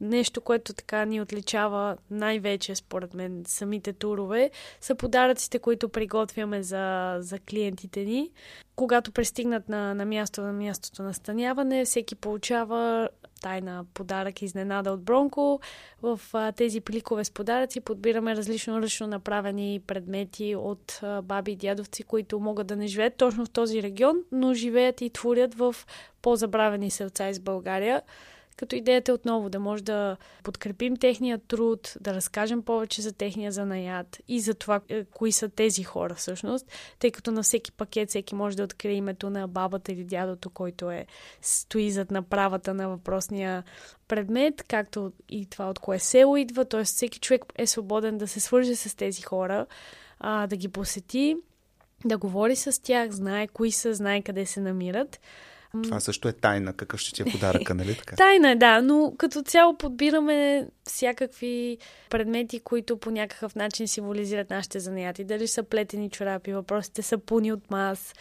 нещо, 0.00 0.40
което 0.40 0.72
така 0.72 1.04
ни 1.04 1.20
отличава 1.20 1.96
най-вече, 2.10 2.74
според 2.74 3.14
мен, 3.14 3.42
самите 3.46 3.92
турове, 3.92 4.50
са 4.80 4.94
подаръците, 4.94 5.58
които 5.58 5.88
приготвяме 5.88 6.62
за, 6.62 7.16
за 7.20 7.38
клиентите 7.38 8.04
ни. 8.04 8.30
Когато 8.76 9.12
пристигнат 9.12 9.68
на, 9.68 9.94
на 9.94 10.04
място 10.04 10.40
на 10.40 10.52
мястото 10.52 11.02
на 11.02 11.14
станяване, 11.14 11.84
всеки 11.84 12.14
получава 12.14 13.08
тайна 13.40 13.84
подарък 13.94 14.42
изненада 14.42 14.90
от 14.90 15.02
Бронко. 15.02 15.60
В 16.02 16.20
а, 16.32 16.52
тези 16.52 16.80
пликове 16.80 17.24
с 17.24 17.30
подаръци 17.30 17.80
подбираме 17.80 18.36
различно 18.36 18.82
ръчно 18.82 19.06
направени 19.06 19.80
предмети 19.86 20.56
от 20.56 21.00
а, 21.02 21.22
баби 21.22 21.52
и 21.52 21.56
дядовци, 21.56 22.02
които 22.02 22.40
могат 22.40 22.66
да 22.66 22.76
не 22.76 22.86
живеят 22.86 23.16
точно 23.16 23.44
в 23.44 23.50
този 23.50 23.82
регион, 23.82 24.16
но 24.32 24.54
живеят 24.54 25.00
и 25.00 25.10
творят 25.10 25.54
в 25.54 25.76
по-забравени 26.22 26.90
сърца 26.90 27.28
из 27.28 27.40
България. 27.40 28.02
Като 28.58 28.76
идеята 28.76 29.10
е 29.10 29.14
отново 29.14 29.50
да 29.50 29.60
може 29.60 29.82
да 29.82 30.16
подкрепим 30.42 30.96
техния 30.96 31.38
труд, 31.38 31.94
да 32.00 32.14
разкажем 32.14 32.62
повече 32.62 33.02
за 33.02 33.12
техния 33.12 33.52
занаят 33.52 34.20
и 34.28 34.40
за 34.40 34.54
това 34.54 34.80
е, 34.88 35.04
кои 35.04 35.32
са 35.32 35.48
тези 35.48 35.82
хора 35.82 36.14
всъщност, 36.14 36.66
тъй 36.98 37.10
като 37.10 37.30
на 37.30 37.42
всеки 37.42 37.72
пакет 37.72 38.08
всеки 38.08 38.34
може 38.34 38.56
да 38.56 38.62
открие 38.62 38.92
името 38.92 39.30
на 39.30 39.48
бабата 39.48 39.92
или 39.92 40.04
дядото, 40.04 40.50
който 40.50 40.90
е 40.90 41.06
стои 41.42 41.90
зад 41.90 42.10
направата 42.10 42.74
на 42.74 42.88
въпросния 42.88 43.64
предмет, 44.08 44.62
както 44.68 45.12
и 45.28 45.46
това 45.46 45.70
от 45.70 45.78
кое 45.78 45.98
село 45.98 46.36
идва, 46.36 46.64
т.е. 46.64 46.84
всеки 46.84 47.20
човек 47.20 47.44
е 47.56 47.66
свободен 47.66 48.18
да 48.18 48.28
се 48.28 48.40
свърже 48.40 48.76
с 48.76 48.96
тези 48.96 49.22
хора, 49.22 49.66
а, 50.20 50.46
да 50.46 50.56
ги 50.56 50.68
посети, 50.68 51.36
да 52.04 52.18
говори 52.18 52.56
с 52.56 52.82
тях, 52.82 53.10
знае 53.10 53.48
кои 53.48 53.72
са, 53.72 53.94
знае 53.94 54.22
къде 54.22 54.46
се 54.46 54.60
намират. 54.60 55.20
Това 55.82 56.00
също 56.00 56.28
е 56.28 56.32
тайна, 56.32 56.72
какъв 56.72 57.00
ще 57.00 57.12
ти 57.12 57.22
е 57.22 57.32
подаръка, 57.32 57.74
нали 57.74 57.96
така? 57.96 58.16
тайна 58.16 58.50
е, 58.50 58.56
да, 58.56 58.82
но 58.82 59.14
като 59.18 59.42
цяло 59.42 59.76
подбираме 59.76 60.66
всякакви 60.84 61.78
предмети, 62.10 62.60
които 62.60 62.96
по 62.96 63.10
някакъв 63.10 63.54
начин 63.54 63.88
символизират 63.88 64.50
нашите 64.50 64.80
занятия. 64.80 65.26
Дали 65.26 65.48
са 65.48 65.62
плетени 65.62 66.10
чорапи, 66.10 66.52
въпросите 66.52 67.02
са 67.02 67.18
пуни 67.18 67.52
от 67.52 67.70
мас, 67.70 68.14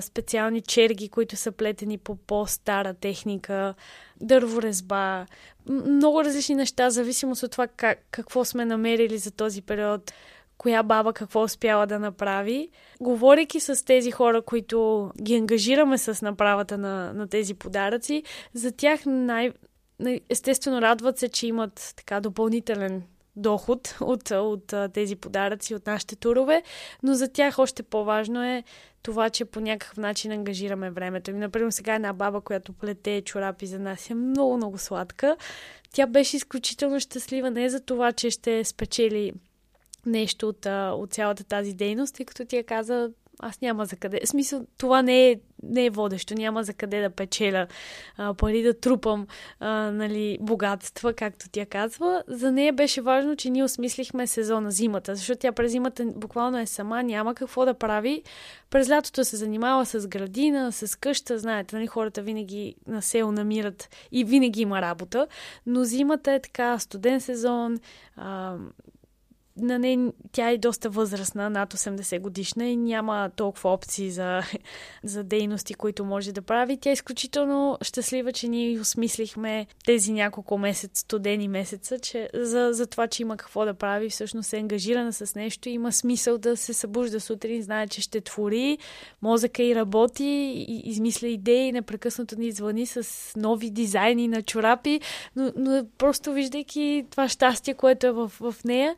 специални 0.00 0.60
черги, 0.60 1.08
които 1.08 1.36
са 1.36 1.52
плетени 1.52 1.98
по 1.98 2.16
по-стара 2.16 2.94
техника, 2.94 3.74
дърворезба, 4.20 5.26
много 5.68 6.24
различни 6.24 6.54
неща, 6.54 6.90
зависимост 6.90 7.42
от 7.42 7.50
това 7.50 7.66
как, 7.66 7.98
какво 8.10 8.44
сме 8.44 8.64
намерили 8.64 9.18
за 9.18 9.30
този 9.30 9.62
период 9.62 10.12
коя 10.58 10.82
баба 10.82 11.12
какво 11.12 11.42
успяла 11.42 11.86
да 11.86 11.98
направи. 11.98 12.68
Говорейки 13.00 13.60
с 13.60 13.84
тези 13.84 14.10
хора, 14.10 14.42
които 14.42 15.10
ги 15.22 15.34
ангажираме 15.34 15.98
с 15.98 16.22
направата 16.22 16.78
на, 16.78 17.12
на 17.12 17.28
тези 17.28 17.54
подаръци, 17.54 18.22
за 18.54 18.72
тях 18.72 19.00
най- 19.06 19.52
естествено 20.28 20.82
радват 20.82 21.18
се, 21.18 21.28
че 21.28 21.46
имат 21.46 21.94
така 21.96 22.20
допълнителен 22.20 23.02
доход 23.36 23.96
от, 24.00 24.30
от, 24.30 24.74
тези 24.92 25.16
подаръци, 25.16 25.74
от 25.74 25.86
нашите 25.86 26.16
турове, 26.16 26.62
но 27.02 27.14
за 27.14 27.28
тях 27.28 27.58
още 27.58 27.82
по-важно 27.82 28.44
е 28.44 28.64
това, 29.02 29.30
че 29.30 29.44
по 29.44 29.60
някакъв 29.60 29.96
начин 29.96 30.32
ангажираме 30.32 30.90
времето. 30.90 31.30
И, 31.30 31.34
например, 31.34 31.70
сега 31.70 31.94
една 31.94 32.12
баба, 32.12 32.40
която 32.40 32.72
плете 32.72 33.22
чорапи 33.22 33.66
за 33.66 33.78
нас 33.78 34.10
е 34.10 34.14
много, 34.14 34.56
много 34.56 34.78
сладка. 34.78 35.36
Тя 35.92 36.06
беше 36.06 36.36
изключително 36.36 37.00
щастлива 37.00 37.50
не 37.50 37.70
за 37.70 37.80
това, 37.80 38.12
че 38.12 38.30
ще 38.30 38.64
спечели 38.64 39.32
нещо 40.06 40.48
от, 40.48 40.66
от 40.92 41.12
цялата 41.12 41.44
тази 41.44 41.72
дейност, 41.74 42.14
тъй 42.14 42.26
като 42.26 42.44
тя 42.44 42.62
каза, 42.62 43.10
аз 43.40 43.60
няма 43.60 43.86
за 43.86 43.96
къде. 43.96 44.20
В 44.24 44.28
смисъл, 44.28 44.66
това 44.78 45.02
не 45.02 45.30
е, 45.30 45.40
не 45.62 45.86
е 45.86 45.90
водещо, 45.90 46.34
няма 46.34 46.64
за 46.64 46.74
къде 46.74 47.00
да 47.00 47.10
печеля 47.10 47.66
а, 48.16 48.34
пари, 48.34 48.62
да 48.62 48.80
трупам 48.80 49.26
а, 49.60 49.68
нали, 49.90 50.38
богатства, 50.40 51.12
както 51.12 51.46
тя 51.52 51.66
казва. 51.66 52.22
За 52.28 52.52
нея 52.52 52.72
беше 52.72 53.00
важно, 53.00 53.36
че 53.36 53.50
ние 53.50 53.64
осмислихме 53.64 54.26
сезона 54.26 54.70
зимата, 54.70 55.16
защото 55.16 55.38
тя 55.38 55.52
през 55.52 55.72
зимата 55.72 56.04
буквално 56.06 56.58
е 56.58 56.66
сама, 56.66 57.02
няма 57.02 57.34
какво 57.34 57.64
да 57.64 57.74
прави. 57.74 58.22
През 58.70 58.90
лятото 58.90 59.24
се 59.24 59.36
занимава 59.36 59.86
с 59.86 60.06
градина, 60.06 60.72
с 60.72 60.98
къща, 60.98 61.38
знаете, 61.38 61.76
нали, 61.76 61.86
хората 61.86 62.22
винаги 62.22 62.74
на 62.86 63.02
село 63.02 63.32
намират 63.32 63.88
и 64.12 64.24
винаги 64.24 64.60
има 64.60 64.82
работа, 64.82 65.26
но 65.66 65.84
зимата 65.84 66.32
е 66.32 66.40
така 66.40 66.78
студен 66.78 67.20
сезон, 67.20 67.78
а, 68.16 68.56
на 69.60 69.78
не, 69.78 70.12
тя 70.32 70.50
е 70.50 70.58
доста 70.58 70.90
възрастна, 70.90 71.50
над 71.50 71.74
80 71.74 72.20
годишна 72.20 72.66
и 72.66 72.76
няма 72.76 73.30
толкова 73.36 73.72
опции 73.72 74.10
за, 74.10 74.42
за 75.04 75.24
дейности, 75.24 75.74
които 75.74 76.04
може 76.04 76.32
да 76.32 76.42
прави. 76.42 76.76
Тя 76.76 76.90
е 76.90 76.92
изключително 76.92 77.78
щастлива, 77.82 78.32
че 78.32 78.48
ние 78.48 78.80
осмислихме 78.80 79.66
тези 79.84 80.12
няколко 80.12 80.58
месец, 80.58 81.00
студени 81.00 81.48
месеца, 81.48 81.98
че 81.98 82.30
за, 82.34 82.68
за 82.72 82.86
това, 82.86 83.06
че 83.06 83.22
има 83.22 83.36
какво 83.36 83.64
да 83.64 83.74
прави, 83.74 84.10
всъщност 84.10 84.52
е 84.52 84.56
ангажирана 84.56 85.12
с 85.12 85.34
нещо, 85.34 85.68
има 85.68 85.92
смисъл 85.92 86.38
да 86.38 86.56
се 86.56 86.72
събужда 86.72 87.20
сутрин, 87.20 87.62
знае, 87.62 87.88
че 87.88 88.00
ще 88.00 88.20
твори, 88.20 88.78
мозъка 89.22 89.62
и 89.62 89.74
работи, 89.74 90.24
и 90.68 90.82
измисля 90.84 91.28
идеи, 91.28 91.72
непрекъснато 91.72 92.38
ни 92.38 92.52
звъни 92.52 92.86
с 92.86 93.32
нови 93.36 93.70
дизайни 93.70 94.28
на 94.28 94.42
чорапи, 94.42 95.00
но, 95.36 95.52
но 95.56 95.86
просто 95.98 96.32
виждайки 96.32 97.06
това 97.10 97.28
щастие, 97.28 97.74
което 97.74 98.06
е 98.06 98.12
в, 98.12 98.28
в 98.40 98.54
нея, 98.64 98.94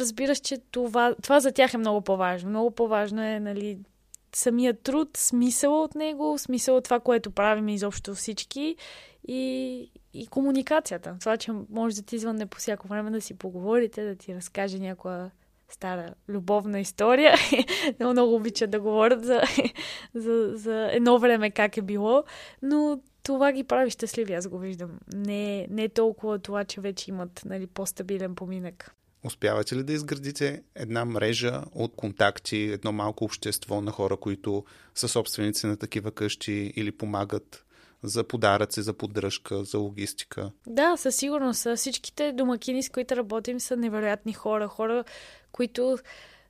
разбираш, 0.00 0.38
че 0.38 0.58
това, 0.70 1.14
това 1.22 1.40
за 1.40 1.52
тях 1.52 1.74
е 1.74 1.78
много 1.78 2.00
по-важно. 2.00 2.50
Много 2.50 2.70
по-важно 2.70 3.22
е, 3.22 3.40
нали, 3.40 3.78
самият 4.36 4.80
труд, 4.80 5.16
смисъл 5.16 5.82
от 5.82 5.94
него, 5.94 6.38
смисъл 6.38 6.76
от 6.76 6.84
това, 6.84 7.00
което 7.00 7.30
правим 7.30 7.68
изобщо 7.68 8.14
всички 8.14 8.76
и, 9.28 9.90
и 10.14 10.26
комуникацията. 10.26 11.16
Това, 11.20 11.36
че 11.36 11.52
може 11.70 11.96
да 11.96 12.02
ти 12.02 12.16
извънне 12.16 12.46
по 12.46 12.58
всяко 12.58 12.88
време 12.88 13.10
да 13.10 13.20
си 13.20 13.34
поговорите, 13.34 14.04
да 14.04 14.16
ти 14.16 14.34
разкаже 14.34 14.78
някоя 14.78 15.30
стара 15.68 16.14
любовна 16.28 16.80
история. 16.80 17.34
много, 17.98 18.12
много 18.12 18.34
обичат 18.34 18.70
да 18.70 18.80
говорят 18.80 19.24
за, 19.24 19.42
за, 20.14 20.50
за 20.54 20.88
едно 20.92 21.18
време 21.18 21.50
как 21.50 21.76
е 21.76 21.82
било, 21.82 22.24
но 22.62 23.00
това 23.22 23.52
ги 23.52 23.64
прави 23.64 23.90
щастливи, 23.90 24.34
аз 24.34 24.48
го 24.48 24.58
виждам. 24.58 24.90
Не, 25.14 25.66
не 25.70 25.88
толкова 25.88 26.38
това, 26.38 26.64
че 26.64 26.80
вече 26.80 27.10
имат 27.10 27.42
нали, 27.44 27.66
по-стабилен 27.66 28.34
поминък. 28.34 28.94
Успявате 29.24 29.76
ли 29.76 29.82
да 29.82 29.92
изградите 29.92 30.62
една 30.74 31.04
мрежа 31.04 31.62
от 31.74 31.96
контакти, 31.96 32.56
едно 32.56 32.92
малко 32.92 33.24
общество 33.24 33.80
на 33.80 33.90
хора, 33.90 34.16
които 34.16 34.64
са 34.94 35.08
собственици 35.08 35.66
на 35.66 35.76
такива 35.76 36.10
къщи 36.10 36.72
или 36.76 36.92
помагат 36.92 37.64
за 38.02 38.24
подаръци, 38.24 38.82
за 38.82 38.92
поддръжка, 38.92 39.64
за 39.64 39.78
логистика? 39.78 40.50
Да, 40.66 40.96
със 40.96 41.16
сигурност. 41.16 41.66
Всичките 41.76 42.32
домакини, 42.32 42.82
с 42.82 42.88
които 42.88 43.16
работим, 43.16 43.60
са 43.60 43.76
невероятни 43.76 44.32
хора. 44.32 44.68
Хора, 44.68 45.04
които 45.52 45.98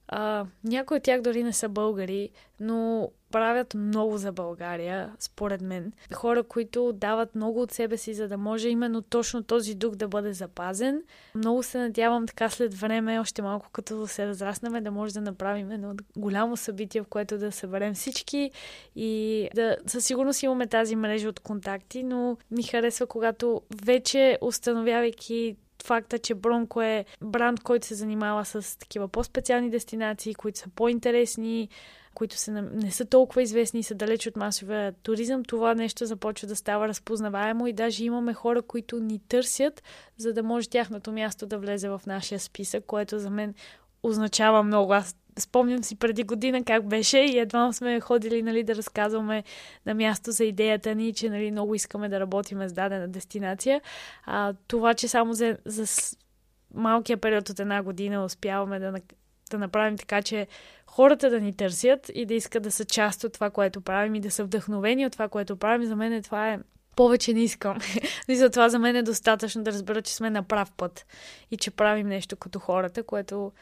А, 0.08 0.46
някои 0.64 0.96
от 0.96 1.02
тях 1.02 1.20
дори 1.20 1.42
не 1.42 1.52
са 1.52 1.68
българи, 1.68 2.30
но 2.60 3.10
правят 3.30 3.74
много 3.74 4.18
за 4.18 4.32
България, 4.32 5.12
според 5.18 5.60
мен. 5.60 5.92
Хора, 6.14 6.42
които 6.42 6.92
дават 6.92 7.34
много 7.34 7.62
от 7.62 7.72
себе 7.72 7.96
си, 7.96 8.14
за 8.14 8.28
да 8.28 8.36
може 8.38 8.68
именно 8.68 9.02
точно 9.02 9.42
този 9.42 9.74
дух 9.74 9.94
да 9.94 10.08
бъде 10.08 10.32
запазен. 10.32 11.02
Много 11.34 11.62
се 11.62 11.78
надявам 11.78 12.26
така 12.26 12.50
след 12.50 12.74
време, 12.74 13.20
още 13.20 13.42
малко 13.42 13.68
като 13.72 14.06
се 14.06 14.26
разраснаме, 14.26 14.80
да 14.80 14.90
може 14.90 15.14
да 15.14 15.20
направим 15.20 15.70
едно 15.70 15.94
голямо 16.16 16.56
събитие, 16.56 17.02
в 17.02 17.06
което 17.06 17.38
да 17.38 17.52
съберем 17.52 17.94
всички 17.94 18.50
и 18.96 19.48
да 19.54 19.76
със 19.86 20.04
сигурност 20.04 20.42
имаме 20.42 20.66
тази 20.66 20.96
мрежа 20.96 21.28
от 21.28 21.40
контакти, 21.40 22.02
но 22.02 22.36
ми 22.50 22.62
харесва, 22.62 23.06
когато 23.06 23.62
вече 23.84 24.38
установявайки 24.40 25.56
факта, 25.84 26.18
че 26.18 26.34
Бронко 26.34 26.82
е 26.82 27.04
бранд, 27.20 27.60
който 27.60 27.86
се 27.86 27.94
занимава 27.94 28.44
с 28.44 28.78
такива 28.78 29.08
по-специални 29.08 29.70
дестинации, 29.70 30.34
които 30.34 30.58
са 30.58 30.68
по-интересни, 30.68 31.68
които 32.14 32.36
са, 32.36 32.52
не 32.52 32.90
са 32.90 33.04
толкова 33.04 33.42
известни 33.42 33.80
и 33.80 33.82
са 33.82 33.94
далеч 33.94 34.26
от 34.26 34.36
масовия 34.36 34.92
туризъм, 34.92 35.44
това 35.44 35.74
нещо 35.74 36.06
започва 36.06 36.48
да 36.48 36.56
става 36.56 36.88
разпознаваемо 36.88 37.66
и 37.66 37.72
даже 37.72 38.04
имаме 38.04 38.34
хора, 38.34 38.62
които 38.62 39.00
ни 39.00 39.18
търсят, 39.28 39.82
за 40.16 40.32
да 40.32 40.42
може 40.42 40.68
тяхното 40.68 41.12
място 41.12 41.46
да 41.46 41.58
влезе 41.58 41.88
в 41.88 42.02
нашия 42.06 42.40
списък, 42.40 42.84
което 42.86 43.18
за 43.18 43.30
мен 43.30 43.54
означава 44.02 44.62
много. 44.62 44.92
Аз 44.92 45.16
спомням 45.38 45.84
си 45.84 45.96
преди 45.96 46.24
година 46.24 46.64
как 46.64 46.88
беше 46.88 47.18
и 47.18 47.38
едва 47.38 47.72
сме 47.72 48.00
ходили 48.00 48.42
нали, 48.42 48.62
да 48.62 48.74
разказваме 48.74 49.44
на 49.86 49.94
място 49.94 50.32
за 50.32 50.44
идеята 50.44 50.94
ни, 50.94 51.14
че 51.14 51.30
нали, 51.30 51.50
много 51.50 51.74
искаме 51.74 52.08
да 52.08 52.20
работим 52.20 52.68
с 52.68 52.72
дадена 52.72 53.08
дестинация. 53.08 53.80
А, 54.24 54.54
това, 54.66 54.94
че 54.94 55.08
само 55.08 55.34
за, 55.34 55.56
за 55.64 55.86
малкия 56.74 57.16
период 57.16 57.48
от 57.48 57.60
една 57.60 57.82
година 57.82 58.24
успяваме 58.24 58.78
да, 58.78 58.94
да 59.50 59.58
направим 59.58 59.98
така, 59.98 60.22
че 60.22 60.46
хората 60.86 61.30
да 61.30 61.40
ни 61.40 61.56
търсят 61.56 62.10
и 62.14 62.26
да 62.26 62.34
искат 62.34 62.62
да 62.62 62.70
са 62.70 62.84
част 62.84 63.24
от 63.24 63.32
това, 63.32 63.50
което 63.50 63.80
правим 63.80 64.14
и 64.14 64.20
да 64.20 64.30
са 64.30 64.44
вдъхновени 64.44 65.06
от 65.06 65.12
това, 65.12 65.28
което 65.28 65.56
правим, 65.56 65.88
за 65.88 65.96
мен 65.96 66.22
това 66.22 66.52
е 66.52 66.58
повече 66.96 67.32
не 67.32 67.42
искам. 67.42 67.78
и 68.28 68.36
за 68.36 68.50
това 68.50 68.68
за 68.68 68.78
мен 68.78 68.96
е 68.96 69.02
достатъчно 69.02 69.62
да 69.62 69.72
разбера, 69.72 70.02
че 70.02 70.14
сме 70.14 70.30
на 70.30 70.42
прав 70.42 70.72
път 70.72 71.06
и 71.50 71.56
че 71.56 71.70
правим 71.70 72.08
нещо 72.08 72.36
като 72.36 72.58
хората, 72.58 73.02
което 73.02 73.52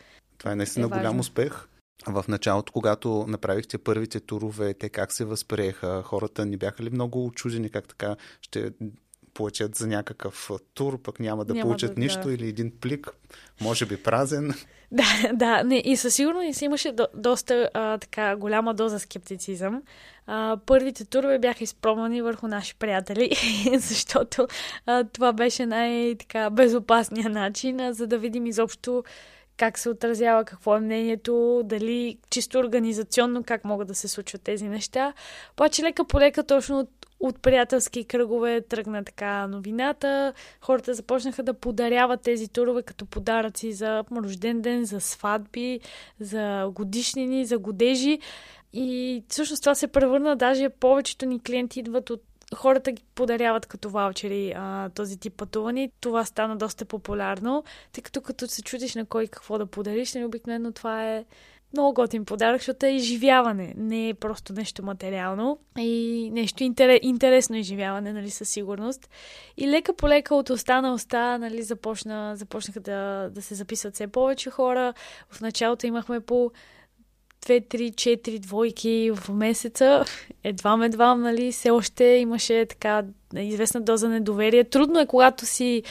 това 0.42 0.52
е 0.52 0.56
наистина 0.56 0.86
е 0.86 0.98
голям 0.98 1.20
успех. 1.20 1.66
В 2.06 2.24
началото, 2.28 2.72
когато 2.72 3.24
направихте 3.28 3.78
първите 3.78 4.20
турове, 4.20 4.74
те 4.74 4.88
как 4.88 5.12
се 5.12 5.24
възприеха? 5.24 6.02
Хората 6.02 6.46
ни 6.46 6.56
бяха 6.56 6.82
ли 6.82 6.90
много 6.90 7.26
очудени 7.26 7.70
как 7.70 7.88
така 7.88 8.16
ще 8.40 8.70
плачат 9.34 9.74
за 9.74 9.86
някакъв 9.86 10.50
тур, 10.74 11.02
пък 11.02 11.20
няма 11.20 11.44
да 11.44 11.54
няма 11.54 11.62
получат 11.62 11.94
да, 11.94 12.00
нищо 12.00 12.28
да. 12.28 12.32
или 12.34 12.48
един 12.48 12.72
плик, 12.80 13.10
може 13.60 13.86
би 13.86 14.02
празен. 14.02 14.54
Да, 14.94 15.04
да, 15.32 15.64
не, 15.64 15.82
и 15.84 15.96
със 15.96 16.14
сигурност 16.14 16.62
имаше 16.62 16.92
до, 16.92 17.06
доста 17.14 17.70
а, 17.74 17.98
така 17.98 18.36
голяма 18.36 18.74
доза 18.74 18.98
скептицизъм. 18.98 19.82
А, 20.26 20.56
първите 20.66 21.04
турове 21.04 21.38
бяха 21.38 21.64
изпробвани 21.64 22.22
върху 22.22 22.46
наши 22.46 22.74
приятели, 22.74 23.30
защото 23.78 24.46
а, 24.86 25.04
това 25.04 25.32
беше 25.32 25.66
най-така 25.66 26.50
безопасният 26.50 27.32
начин, 27.32 27.80
а, 27.80 27.92
за 27.92 28.06
да 28.06 28.18
видим 28.18 28.46
изобщо 28.46 29.04
как 29.62 29.78
се 29.78 29.90
отразява, 29.90 30.44
какво 30.44 30.76
е 30.76 30.80
мнението, 30.80 31.62
дали 31.64 32.18
чисто 32.30 32.58
организационно 32.58 33.44
как 33.44 33.64
могат 33.64 33.88
да 33.88 33.94
се 33.94 34.08
случват 34.08 34.42
тези 34.42 34.68
неща. 34.68 35.12
Обаче 35.52 35.82
лека 35.82 36.04
по 36.04 36.20
лека 36.20 36.44
точно 36.44 36.78
от, 36.78 36.90
от 37.20 37.42
приятелски 37.42 38.04
кръгове 38.04 38.60
тръгна 38.60 39.04
така 39.04 39.46
новината. 39.46 40.32
Хората 40.60 40.94
започнаха 40.94 41.42
да 41.42 41.54
подаряват 41.54 42.22
тези 42.22 42.48
турове 42.48 42.82
като 42.82 43.06
подаръци 43.06 43.72
за 43.72 44.04
рожден 44.12 44.60
ден, 44.60 44.84
за 44.84 45.00
сватби, 45.00 45.80
за 46.20 46.70
годишнини, 46.74 47.44
за 47.44 47.58
годежи. 47.58 48.18
И 48.72 49.22
всъщност 49.28 49.62
това 49.62 49.74
се 49.74 49.86
превърна, 49.86 50.36
даже 50.36 50.68
повечето 50.68 51.26
ни 51.26 51.40
клиенти 51.40 51.80
идват 51.80 52.10
от 52.10 52.22
хората 52.56 52.92
ги 52.92 53.02
подаряват 53.14 53.66
като 53.66 53.90
ваучери 53.90 54.52
а, 54.56 54.88
този 54.88 55.16
тип 55.16 55.34
пътуване. 55.36 55.90
Това 56.00 56.24
стана 56.24 56.56
доста 56.56 56.84
популярно, 56.84 57.64
тъй 57.92 58.02
като 58.02 58.20
като 58.20 58.46
се 58.46 58.62
чудиш 58.62 58.94
на 58.94 59.06
кой 59.06 59.26
какво 59.26 59.58
да 59.58 59.66
подариш, 59.66 60.14
нали, 60.14 60.24
обикновено 60.24 60.72
това 60.72 61.08
е 61.08 61.24
много 61.72 61.94
готин 61.94 62.24
подарък, 62.24 62.60
защото 62.60 62.86
е 62.86 62.90
изживяване, 62.90 63.74
не 63.76 64.08
е 64.08 64.14
просто 64.14 64.52
нещо 64.52 64.84
материално 64.84 65.58
и 65.78 66.30
нещо 66.32 66.64
интерес, 66.64 66.98
интересно 67.02 67.56
изживяване, 67.56 68.12
нали, 68.12 68.30
със 68.30 68.48
сигурност. 68.48 69.10
И 69.56 69.68
лека 69.68 69.92
по 69.94 70.08
лека 70.08 70.34
от 70.34 70.50
уста 70.50 70.82
на 70.82 70.94
уста, 70.94 71.38
нали, 71.38 71.62
започна, 71.62 72.36
започнаха 72.36 72.80
да, 72.80 73.30
да 73.30 73.42
се 73.42 73.54
записват 73.54 73.94
все 73.94 74.06
повече 74.06 74.50
хора. 74.50 74.94
В 75.30 75.40
началото 75.40 75.86
имахме 75.86 76.20
по 76.20 76.50
2, 77.46 77.60
3, 77.68 77.94
4 77.94 78.38
двойки 78.38 79.12
в 79.14 79.32
месеца. 79.32 80.04
Едва 80.44 80.84
едва, 80.84 81.14
нали, 81.14 81.52
все 81.52 81.70
още 81.70 82.04
имаше 82.04 82.66
така 82.66 83.02
известна 83.36 83.80
доза 83.80 84.08
недоверие. 84.08 84.64
Трудно 84.64 85.00
е, 85.00 85.06
когато 85.06 85.46
си 85.46 85.82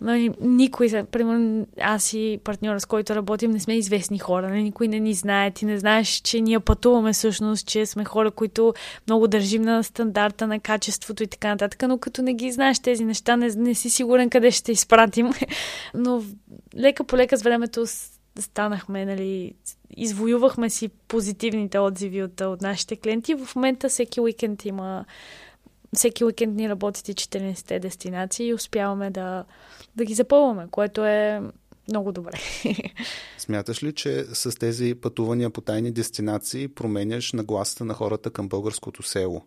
нали, 0.00 0.30
никой, 0.40 1.04
примерно 1.10 1.66
аз 1.80 2.12
и 2.12 2.40
партньора, 2.44 2.80
с 2.80 2.86
който 2.86 3.14
работим, 3.14 3.50
не 3.50 3.60
сме 3.60 3.76
известни 3.76 4.18
хора. 4.18 4.48
Нали, 4.48 4.62
никой 4.62 4.88
не 4.88 5.00
ни 5.00 5.14
знае. 5.14 5.50
Ти 5.50 5.66
не 5.66 5.78
знаеш, 5.78 6.08
че 6.08 6.40
ние 6.40 6.60
пътуваме 6.60 7.12
всъщност, 7.12 7.66
че 7.66 7.86
сме 7.86 8.04
хора, 8.04 8.30
които 8.30 8.74
много 9.06 9.28
държим 9.28 9.62
на 9.62 9.82
стандарта, 9.84 10.46
на 10.46 10.60
качеството 10.60 11.22
и 11.22 11.26
така 11.26 11.48
нататък. 11.48 11.82
Но 11.88 11.98
като 11.98 12.22
не 12.22 12.34
ги 12.34 12.52
знаеш 12.52 12.78
тези 12.78 13.04
неща, 13.04 13.36
не, 13.36 13.48
не 13.48 13.74
си 13.74 13.90
сигурен 13.90 14.30
къде 14.30 14.50
ще 14.50 14.72
изпратим. 14.72 15.30
Но 15.94 16.22
лека 16.76 17.04
по 17.04 17.16
лека 17.16 17.36
с 17.36 17.42
времето 17.42 17.86
станахме, 18.38 19.04
нали, 19.04 19.54
извоювахме 19.96 20.70
си 20.70 20.88
позитивните 20.88 21.78
отзиви 21.78 22.22
от, 22.22 22.40
от 22.40 22.62
нашите 22.62 22.96
клиенти. 22.96 23.34
В 23.34 23.56
момента 23.56 23.88
всеки 23.88 24.20
уикенд 24.20 24.64
има 24.64 25.04
всеки 25.94 26.24
уикенд 26.24 26.54
ни 26.54 26.68
работят 26.68 27.08
и 27.08 27.14
14-те 27.14 27.80
дестинации 27.80 28.46
и 28.46 28.54
успяваме 28.54 29.10
да, 29.10 29.44
да 29.96 30.04
ги 30.04 30.14
запълваме, 30.14 30.66
което 30.70 31.04
е 31.04 31.42
много 31.88 32.12
добре. 32.12 32.32
Смяташ 33.38 33.82
ли, 33.82 33.92
че 33.92 34.24
с 34.32 34.58
тези 34.58 34.94
пътувания 34.94 35.50
по 35.50 35.60
тайни 35.60 35.90
дестинации 35.90 36.68
променяш 36.68 37.32
нагласата 37.32 37.84
на 37.84 37.94
хората 37.94 38.30
към 38.30 38.48
българското 38.48 39.02
село? 39.02 39.42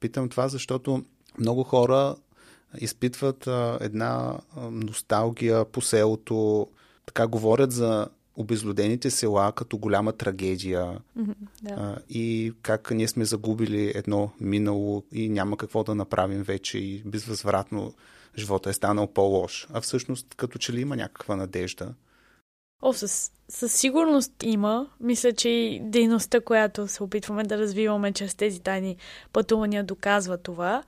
Питам 0.00 0.28
това, 0.28 0.48
защото 0.48 1.04
много 1.38 1.62
хора 1.62 2.16
изпитват 2.78 3.48
една 3.80 4.38
носталгия 4.70 5.64
по 5.64 5.80
селото, 5.80 6.68
така 7.06 7.26
говорят 7.26 7.72
за 7.72 8.08
обезлюдените 8.36 9.10
села 9.10 9.52
като 9.52 9.78
голяма 9.78 10.12
трагедия 10.12 10.98
mm-hmm, 11.18 11.34
да. 11.62 11.74
а, 11.74 11.98
и 12.08 12.52
как 12.62 12.90
ние 12.90 13.08
сме 13.08 13.24
загубили 13.24 13.92
едно 13.94 14.30
минало 14.40 15.02
и 15.12 15.28
няма 15.28 15.56
какво 15.56 15.84
да 15.84 15.94
направим 15.94 16.42
вече 16.42 16.78
и 16.78 17.02
безвъзвратно 17.04 17.94
живота 18.38 18.70
е 18.70 18.72
станал 18.72 19.06
по-лош. 19.06 19.66
А 19.72 19.80
всъщност 19.80 20.34
като 20.34 20.58
че 20.58 20.72
ли 20.72 20.80
има 20.80 20.96
някаква 20.96 21.36
надежда? 21.36 21.94
О, 22.82 22.92
със, 22.92 23.32
със 23.48 23.72
сигурност 23.72 24.32
има. 24.42 24.90
Мисля, 25.00 25.32
че 25.32 25.48
и 25.48 25.80
дейността, 25.82 26.40
която 26.40 26.88
се 26.88 27.02
опитваме 27.02 27.42
да 27.42 27.58
развиваме 27.58 28.12
чрез 28.12 28.34
тези 28.34 28.60
тайни 28.60 28.96
пътувания, 29.32 29.84
доказва 29.84 30.38
това. 30.38 30.82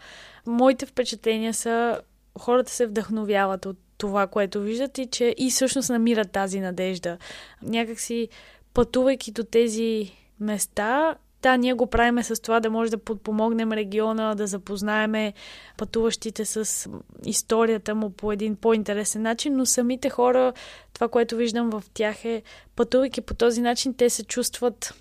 Моите 0.47 0.87
впечатления 0.87 1.55
са 1.55 2.01
хората 2.39 2.73
се 2.73 2.87
вдъхновяват 2.87 3.67
от 3.67 3.79
това, 3.99 4.27
което 4.27 4.61
виждат 4.61 4.99
и 4.99 5.07
че 5.07 5.35
и 5.39 5.51
всъщност 5.51 5.91
намират 5.91 6.31
тази 6.31 6.61
надежда. 6.61 7.19
Някакси 7.63 8.29
пътувайки 8.75 9.33
до 9.33 9.45
тези 9.45 10.13
места, 10.41 11.17
да, 11.43 11.57
ние 11.57 11.73
го 11.73 11.87
правиме 11.87 12.23
с 12.23 12.43
това 12.43 12.61
да 12.61 12.71
може 12.71 12.91
да 12.91 12.99
подпомогнем 12.99 13.73
региона, 13.73 14.35
да 14.35 14.47
запознаеме 14.47 15.33
пътуващите 15.77 16.45
с 16.45 16.89
историята 17.25 17.95
му 17.95 18.11
по 18.11 18.33
един 18.33 18.57
по-интересен 18.57 19.23
начин, 19.23 19.57
но 19.57 19.67
самите 19.67 20.11
хора, 20.11 20.53
това, 20.93 21.09
което 21.09 21.37
виждам 21.37 21.71
в 21.71 21.83
тях 21.95 22.25
е, 22.25 22.43
пътувайки 22.77 23.21
по 23.21 23.35
този 23.35 23.61
начин, 23.61 23.95
те 23.95 24.11
се 24.11 24.25
чувстват 24.25 24.95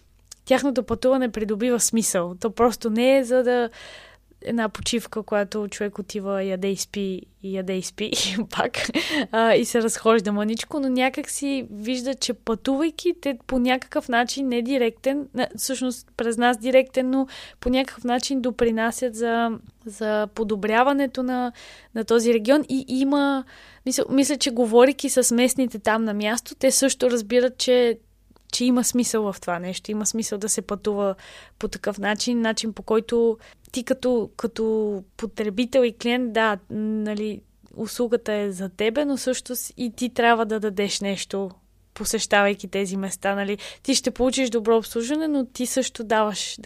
тяхното 0.45 0.83
пътуване 0.83 1.31
придобива 1.31 1.79
смисъл. 1.79 2.35
То 2.39 2.51
просто 2.51 2.89
не 2.89 3.17
е 3.17 3.23
за 3.23 3.43
да 3.43 3.69
една 4.41 4.69
почивка, 4.69 5.23
която 5.23 5.67
човек 5.67 5.99
отива, 5.99 6.43
яде 6.43 6.67
и 6.67 6.75
спи, 6.75 7.21
и 7.43 7.55
яде 7.55 7.77
и 7.77 7.81
спи, 7.81 8.05
и 8.39 8.43
пак, 8.49 8.77
а, 9.31 9.53
и 9.53 9.65
се 9.65 9.81
разхожда 9.81 10.31
мъничко, 10.31 10.79
но 10.79 10.89
някак 10.89 11.29
си 11.29 11.67
вижда, 11.71 12.15
че 12.15 12.33
пътувайки, 12.33 13.13
те 13.21 13.37
по 13.47 13.59
някакъв 13.59 14.09
начин, 14.09 14.47
не 14.47 14.61
директен, 14.61 15.27
всъщност 15.57 16.07
през 16.17 16.37
нас 16.37 16.57
директен, 16.57 17.09
но 17.09 17.27
по 17.59 17.69
някакъв 17.69 18.03
начин 18.03 18.41
допринасят 18.41 19.15
за, 19.15 19.51
за 19.85 20.27
подобряването 20.35 21.23
на, 21.23 21.51
на 21.95 22.03
този 22.03 22.33
регион 22.33 22.63
и 22.69 22.85
има, 22.87 23.43
мисля, 23.85 24.03
мисля, 24.09 24.37
че 24.37 24.51
говорики 24.51 25.09
с 25.09 25.35
местните 25.35 25.79
там 25.79 26.03
на 26.03 26.13
място, 26.13 26.55
те 26.55 26.71
също 26.71 27.11
разбират, 27.11 27.57
че 27.57 27.97
че 28.51 28.65
има 28.65 28.83
смисъл 28.83 29.31
в 29.31 29.41
това 29.41 29.59
нещо. 29.59 29.91
Има 29.91 30.05
смисъл 30.05 30.37
да 30.37 30.49
се 30.49 30.61
пътува 30.61 31.15
по 31.59 31.67
такъв 31.67 31.97
начин, 31.97 32.41
начин 32.41 32.73
по 32.73 32.83
който 32.83 33.37
ти 33.77 33.83
като, 33.83 34.29
като 34.37 35.03
потребител 35.17 35.83
и 35.83 35.97
клиент, 35.97 36.33
да, 36.33 36.57
нали, 36.69 37.41
услугата 37.75 38.33
е 38.33 38.51
за 38.51 38.69
тебе, 38.69 39.05
но 39.05 39.17
също 39.17 39.53
и 39.77 39.91
ти 39.95 40.09
трябва 40.09 40.45
да 40.45 40.59
дадеш 40.59 41.01
нещо 41.01 41.51
посещавайки 41.93 42.67
тези 42.67 42.97
места. 42.97 43.35
Нали? 43.35 43.57
Ти 43.83 43.95
ще 43.95 44.11
получиш 44.11 44.49
добро 44.49 44.77
обслужване, 44.77 45.27
но 45.27 45.45
ти 45.45 45.65
също 45.65 46.03
даваш 46.03 46.57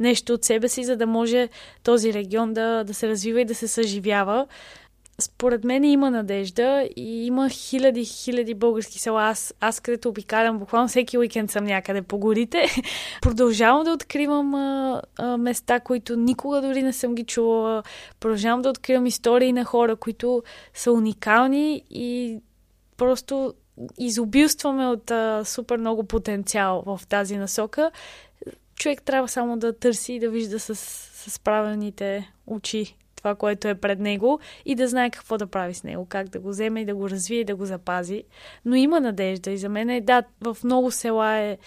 нещо 0.00 0.32
от 0.32 0.44
себе 0.44 0.68
си, 0.68 0.84
за 0.84 0.96
да 0.96 1.06
може 1.06 1.48
този 1.82 2.12
регион 2.12 2.54
да, 2.54 2.84
да 2.84 2.94
се 2.94 3.08
развива 3.08 3.40
и 3.40 3.44
да 3.44 3.54
се 3.54 3.68
съживява 3.68 4.46
според 5.20 5.64
мен 5.64 5.84
има 5.84 6.10
надежда 6.10 6.88
и 6.96 7.26
има 7.26 7.48
хиляди, 7.48 8.04
хиляди 8.04 8.54
български 8.54 8.98
села. 8.98 9.22
Аз, 9.22 9.54
аз 9.60 9.80
където 9.80 10.08
обикалям, 10.08 10.58
буквално 10.58 10.88
всеки 10.88 11.18
уикенд 11.18 11.50
съм 11.50 11.64
някъде 11.64 12.02
по 12.02 12.18
горите. 12.18 12.66
Продължавам 13.22 13.84
да 13.84 13.92
откривам 13.92 14.54
а, 14.54 15.02
а, 15.18 15.36
места, 15.36 15.80
които 15.80 16.16
никога 16.16 16.60
дори 16.60 16.82
не 16.82 16.92
съм 16.92 17.14
ги 17.14 17.24
чувала. 17.24 17.82
Продължавам 18.20 18.62
да 18.62 18.68
откривам 18.68 19.06
истории 19.06 19.52
на 19.52 19.64
хора, 19.64 19.96
които 19.96 20.42
са 20.74 20.92
уникални 20.92 21.84
и 21.90 22.38
просто 22.96 23.54
изобилстваме 23.98 24.86
от 24.86 25.10
а, 25.10 25.44
супер 25.44 25.76
много 25.76 26.04
потенциал 26.04 26.82
в 26.86 27.00
тази 27.08 27.36
насока. 27.36 27.90
Човек 28.76 29.02
трябва 29.02 29.28
само 29.28 29.56
да 29.56 29.78
търси 29.78 30.12
и 30.12 30.20
да 30.20 30.30
вижда 30.30 30.60
с, 30.60 30.74
с 30.74 31.38
правилните 31.38 32.32
очи 32.46 32.96
това, 33.24 33.34
което 33.34 33.68
е 33.68 33.74
пред 33.74 33.98
него 33.98 34.40
и 34.64 34.74
да 34.74 34.88
знае 34.88 35.10
какво 35.10 35.38
да 35.38 35.46
прави 35.46 35.74
с 35.74 35.84
него, 35.84 36.06
как 36.06 36.28
да 36.28 36.40
го 36.40 36.48
вземе 36.48 36.80
и 36.80 36.84
да 36.84 36.94
го 36.94 37.10
развие 37.10 37.40
и 37.40 37.44
да 37.44 37.56
го 37.56 37.66
запази. 37.66 38.22
Но 38.64 38.74
има 38.76 39.00
надежда 39.00 39.50
и 39.50 39.58
за 39.58 39.68
мен 39.68 39.90
е, 39.90 40.00
да, 40.00 40.22
в 40.40 40.56
много 40.64 40.90
села 40.90 41.32
е 41.32 41.58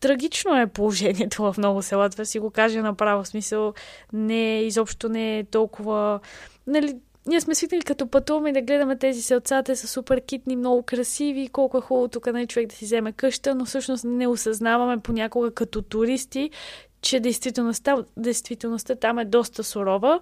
трагично 0.00 0.60
е 0.60 0.66
положението 0.66 1.42
в 1.42 1.54
много 1.58 1.82
села, 1.82 2.10
това 2.10 2.24
си 2.24 2.38
го 2.38 2.50
кажа 2.50 2.82
направо, 2.82 3.22
в 3.22 3.28
смисъл 3.28 3.74
не, 4.12 4.60
изобщо 4.60 5.08
не 5.08 5.38
е 5.38 5.44
толкова, 5.44 6.20
нали, 6.66 6.96
ние 7.26 7.40
сме 7.40 7.54
свикнали 7.54 7.82
като 7.82 8.06
пътуваме 8.06 8.52
да 8.52 8.62
гледаме 8.62 8.98
тези 8.98 9.22
селца, 9.22 9.62
те 9.62 9.76
са 9.76 9.86
супер 9.86 10.20
китни, 10.20 10.56
много 10.56 10.82
красиви, 10.82 11.48
колко 11.48 11.78
е 11.78 11.80
хубаво 11.80 12.08
тук 12.08 12.26
на 12.26 12.46
човек 12.46 12.68
да 12.68 12.74
си 12.74 12.84
вземе 12.84 13.12
къща, 13.12 13.54
но 13.54 13.64
всъщност 13.64 14.04
не 14.04 14.26
осъзнаваме 14.26 15.00
понякога 15.00 15.50
като 15.50 15.82
туристи, 15.82 16.50
че 17.04 17.20
действителността, 17.20 17.96
действителността 18.16 18.94
там 18.94 19.18
е 19.18 19.24
доста 19.24 19.64
сурова, 19.64 20.20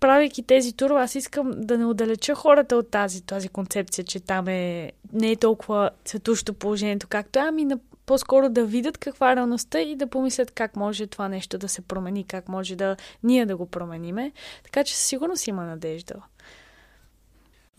правейки 0.00 0.42
тези 0.42 0.72
турове, 0.72 1.00
аз 1.00 1.14
искам 1.14 1.52
да 1.56 1.78
не 1.78 1.86
отдалеча 1.86 2.34
хората 2.34 2.76
от 2.76 2.90
тази, 2.90 3.22
тази 3.22 3.48
концепция, 3.48 4.04
че 4.04 4.20
там 4.20 4.48
е, 4.48 4.92
не 5.12 5.30
е 5.30 5.36
толкова 5.36 5.90
цветущо 6.04 6.54
положението, 6.54 7.06
както 7.08 7.38
е, 7.38 7.42
ами 7.42 7.64
на, 7.64 7.78
по-скоро 8.06 8.48
да 8.48 8.64
видят 8.64 8.98
каква 8.98 9.32
е 9.32 9.36
реалността 9.36 9.80
и 9.80 9.96
да 9.96 10.06
помислят 10.06 10.50
как 10.50 10.76
може 10.76 11.06
това 11.06 11.28
нещо 11.28 11.58
да 11.58 11.68
се 11.68 11.82
промени, 11.82 12.24
как 12.24 12.48
може 12.48 12.76
да 12.76 12.96
ние 13.22 13.46
да 13.46 13.56
го 13.56 13.66
промениме. 13.66 14.32
Така 14.64 14.84
че 14.84 14.96
със 14.96 15.06
сигурност 15.06 15.46
има 15.46 15.64
надежда. 15.64 16.14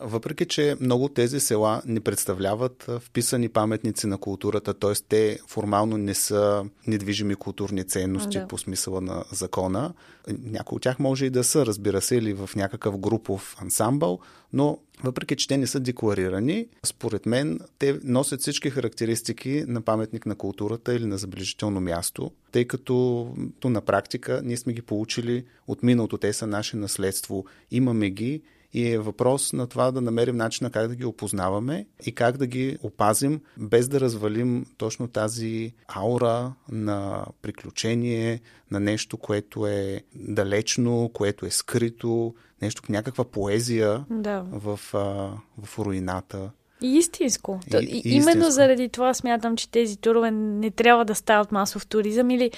Въпреки, 0.00 0.46
че 0.46 0.76
много 0.80 1.04
от 1.04 1.14
тези 1.14 1.40
села 1.40 1.82
не 1.86 2.00
представляват 2.00 2.90
вписани 3.00 3.48
паметници 3.48 4.06
на 4.06 4.18
културата, 4.18 4.74
т.е. 4.74 4.92
те 5.08 5.38
формално 5.46 5.96
не 5.96 6.14
са 6.14 6.64
недвижими 6.86 7.34
културни 7.34 7.84
ценности 7.84 8.38
да. 8.38 8.48
по 8.48 8.58
смисъла 8.58 9.00
на 9.00 9.24
закона, 9.32 9.92
някои 10.28 10.76
от 10.76 10.82
тях 10.82 10.98
може 10.98 11.26
и 11.26 11.30
да 11.30 11.44
са, 11.44 11.66
разбира 11.66 12.00
се, 12.00 12.16
или 12.16 12.32
в 12.32 12.50
някакъв 12.56 12.98
групов 12.98 13.56
ансамбъл, 13.62 14.20
но 14.52 14.78
въпреки, 15.02 15.36
че 15.36 15.48
те 15.48 15.56
не 15.56 15.66
са 15.66 15.80
декларирани, 15.80 16.66
според 16.84 17.26
мен 17.26 17.60
те 17.78 17.98
носят 18.04 18.40
всички 18.40 18.70
характеристики 18.70 19.64
на 19.68 19.80
паметник 19.80 20.26
на 20.26 20.34
културата 20.34 20.94
или 20.94 21.04
на 21.04 21.18
забележително 21.18 21.80
място, 21.80 22.30
тъй 22.52 22.64
като 22.64 23.28
то 23.60 23.70
на 23.70 23.80
практика 23.80 24.40
ние 24.44 24.56
сме 24.56 24.72
ги 24.72 24.82
получили 24.82 25.44
от 25.66 25.82
миналото, 25.82 26.18
те 26.18 26.32
са 26.32 26.46
наше 26.46 26.76
наследство, 26.76 27.44
имаме 27.70 28.10
ги 28.10 28.42
и 28.72 28.90
е 28.90 28.98
въпрос 28.98 29.52
на 29.52 29.66
това 29.66 29.90
да 29.90 30.00
намерим 30.00 30.36
начина 30.36 30.70
как 30.70 30.88
да 30.88 30.94
ги 30.94 31.04
опознаваме 31.04 31.86
и 32.06 32.12
как 32.12 32.36
да 32.36 32.46
ги 32.46 32.78
опазим, 32.82 33.40
без 33.56 33.88
да 33.88 34.00
развалим 34.00 34.66
точно 34.76 35.08
тази 35.08 35.72
аура 35.88 36.52
на 36.68 37.24
приключение, 37.42 38.40
на 38.70 38.80
нещо, 38.80 39.16
което 39.16 39.66
е 39.66 40.02
далечно, 40.14 41.10
което 41.14 41.46
е 41.46 41.50
скрито, 41.50 42.34
нещо, 42.62 42.82
някаква 42.88 43.24
поезия 43.24 44.04
да. 44.10 44.44
в, 44.52 44.80
а, 44.94 45.30
в 45.64 45.78
руината. 45.78 46.50
И 46.82 46.96
истинско. 46.96 47.60
И, 47.74 47.76
и, 47.76 48.02
Именно 48.04 48.28
истинско. 48.28 48.50
заради 48.50 48.88
това 48.88 49.14
смятам, 49.14 49.56
че 49.56 49.70
тези 49.70 49.96
турове 49.96 50.30
не 50.30 50.70
трябва 50.70 51.04
да 51.04 51.14
стават 51.14 51.52
масов 51.52 51.86
туризъм 51.86 52.30
или 52.30 52.50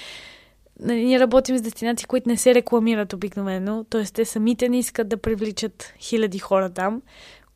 Нали, 0.79 1.05
ние 1.05 1.19
работим 1.19 1.57
с 1.57 1.61
дестинации, 1.61 2.07
които 2.07 2.29
не 2.29 2.37
се 2.37 2.55
рекламират 2.55 3.13
обикновено, 3.13 3.83
т.е. 3.83 4.03
те 4.03 4.25
самите 4.25 4.69
не 4.69 4.79
искат 4.79 5.09
да 5.09 5.17
привличат 5.17 5.93
хиляди 5.99 6.39
хора 6.39 6.69
там, 6.69 7.01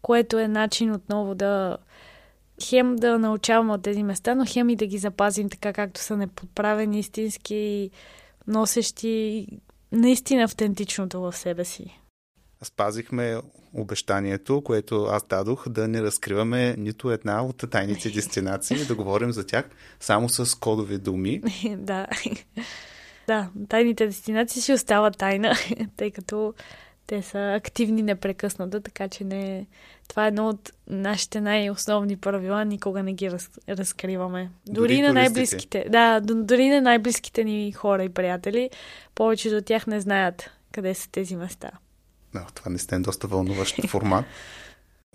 което 0.02 0.40
е 0.40 0.48
начин 0.48 0.92
отново 0.92 1.36
да 1.36 1.78
хем 2.64 2.96
да 2.96 3.20
научаваме 3.20 3.74
от 3.74 3.82
тези 3.82 4.04
места, 4.04 4.36
но 4.36 4.46
хем 4.48 4.70
и 4.70 4.76
да 4.76 4.86
ги 4.86 4.98
запазим 4.98 5.50
така, 5.50 5.74
както 5.74 6.02
са 6.02 6.18
неподправени, 6.18 7.00
истински, 7.00 7.90
носещи 8.48 9.48
наистина 9.92 10.44
автентичното 10.44 11.22
в 11.22 11.34
себе 11.38 11.66
си. 11.66 12.00
Спазихме 12.64 13.38
обещанието, 13.74 14.62
което 14.62 15.04
аз 15.04 15.28
дадох, 15.28 15.70
да 15.70 15.88
не 15.88 16.02
разкриваме 16.02 16.76
нито 16.78 17.12
една 17.12 17.46
от 17.46 17.64
тайните 17.72 18.10
дестинации, 18.10 18.86
да 18.86 18.96
говорим 18.96 19.32
за 19.32 19.46
тях 19.46 19.70
само 20.00 20.30
с 20.30 20.56
кодови 20.56 20.98
думи. 20.98 21.42
да. 21.78 22.08
Да, 23.28 23.50
тайните 23.70 24.06
дестинации 24.06 24.62
си 24.62 24.74
остават 24.74 25.18
тайна, 25.18 25.56
тъй 25.98 26.12
като 26.12 26.54
те 27.08 27.22
са 27.22 27.54
активни 27.58 28.02
непрекъснато, 28.02 28.82
така 28.82 29.08
че 29.08 29.24
не... 29.24 29.68
това 30.08 30.26
е 30.26 30.28
едно 30.28 30.50
от 30.50 30.72
нашите 30.88 31.42
най-основни 31.42 32.18
правила, 32.18 32.66
никога 32.66 33.04
не 33.04 33.14
ги 33.14 33.32
раз... 33.32 33.50
разкриваме. 33.70 34.50
Дори, 34.66 34.88
дори 34.88 35.02
на 35.02 35.14
най-близките, 35.14 35.86
да, 35.90 36.20
дори 36.22 36.70
на 36.70 36.82
най-близките 36.82 37.44
ни 37.44 37.72
хора 37.72 38.04
и 38.04 38.10
приятели, 38.10 38.70
повечето 39.16 39.56
от 39.56 39.66
тях 39.66 39.88
не 39.88 40.00
знаят 40.00 40.52
къде 40.72 40.94
са 40.94 41.10
тези 41.12 41.36
места. 41.36 41.72
Да, 42.34 42.46
това 42.54 42.72
не 42.72 42.78
сте 42.78 43.00
доста 43.00 43.28
вълнуващ 43.28 43.88
формат. 43.88 44.26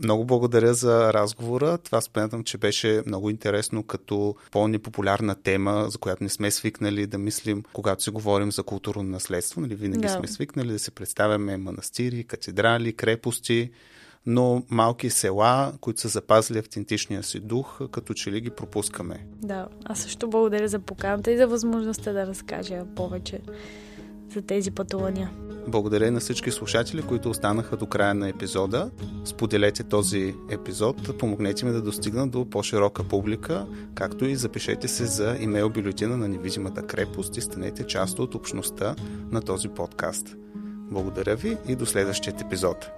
Много 0.02 0.24
благодаря 0.24 0.74
за 0.74 1.12
разговора. 1.12 1.78
Това 1.78 2.00
спомням, 2.00 2.44
че 2.44 2.58
беше 2.58 3.02
много 3.06 3.30
интересно 3.30 3.82
като 3.82 4.34
по-непопулярна 4.50 5.34
тема, 5.34 5.86
за 5.88 5.98
която 5.98 6.22
не 6.22 6.28
сме 6.28 6.50
свикнали 6.50 7.06
да 7.06 7.18
мислим, 7.18 7.62
когато 7.72 8.02
си 8.02 8.10
говорим 8.10 8.52
за 8.52 8.62
културно 8.62 9.02
наследство. 9.02 9.60
Нали, 9.60 9.74
винаги 9.74 10.06
да. 10.06 10.08
сме 10.08 10.28
свикнали 10.28 10.72
да 10.72 10.78
се 10.78 10.90
представяме 10.90 11.56
манастири, 11.56 12.24
катедрали, 12.24 12.92
крепости, 12.92 13.70
но 14.26 14.62
малки 14.70 15.10
села, 15.10 15.72
които 15.80 16.00
са 16.00 16.08
запазили 16.08 16.58
автентичния 16.58 17.22
си 17.22 17.40
дух, 17.40 17.80
като 17.90 18.14
че 18.14 18.32
ли 18.32 18.40
ги 18.40 18.50
пропускаме. 18.50 19.26
Да, 19.42 19.66
аз 19.84 20.00
също 20.00 20.30
благодаря 20.30 20.68
за 20.68 20.78
поканата 20.78 21.32
и 21.32 21.36
за 21.36 21.46
възможността 21.46 22.12
да 22.12 22.26
разкажа 22.26 22.84
повече 22.96 23.40
за 24.32 24.42
тези 24.42 24.70
пътувания. 24.70 25.30
Благодаря 25.68 26.10
на 26.10 26.20
всички 26.20 26.50
слушатели, 26.50 27.02
които 27.02 27.30
останаха 27.30 27.76
до 27.76 27.86
края 27.86 28.14
на 28.14 28.28
епизода. 28.28 28.90
Споделете 29.24 29.82
този 29.82 30.34
епизод, 30.50 31.18
помогнете 31.18 31.66
ми 31.66 31.72
да 31.72 31.82
достигна 31.82 32.28
до 32.28 32.50
по-широка 32.50 33.04
публика, 33.04 33.66
както 33.94 34.24
и 34.24 34.36
запишете 34.36 34.88
се 34.88 35.06
за 35.06 35.36
имейл 35.40 35.70
бюлетина 35.70 36.16
на 36.16 36.28
невидимата 36.28 36.82
крепост 36.82 37.36
и 37.36 37.40
станете 37.40 37.86
част 37.86 38.18
от 38.18 38.34
общността 38.34 38.94
на 39.30 39.42
този 39.42 39.68
подкаст. 39.68 40.36
Благодаря 40.90 41.36
ви 41.36 41.56
и 41.68 41.76
до 41.76 41.86
следващия 41.86 42.34
епизод. 42.46 42.90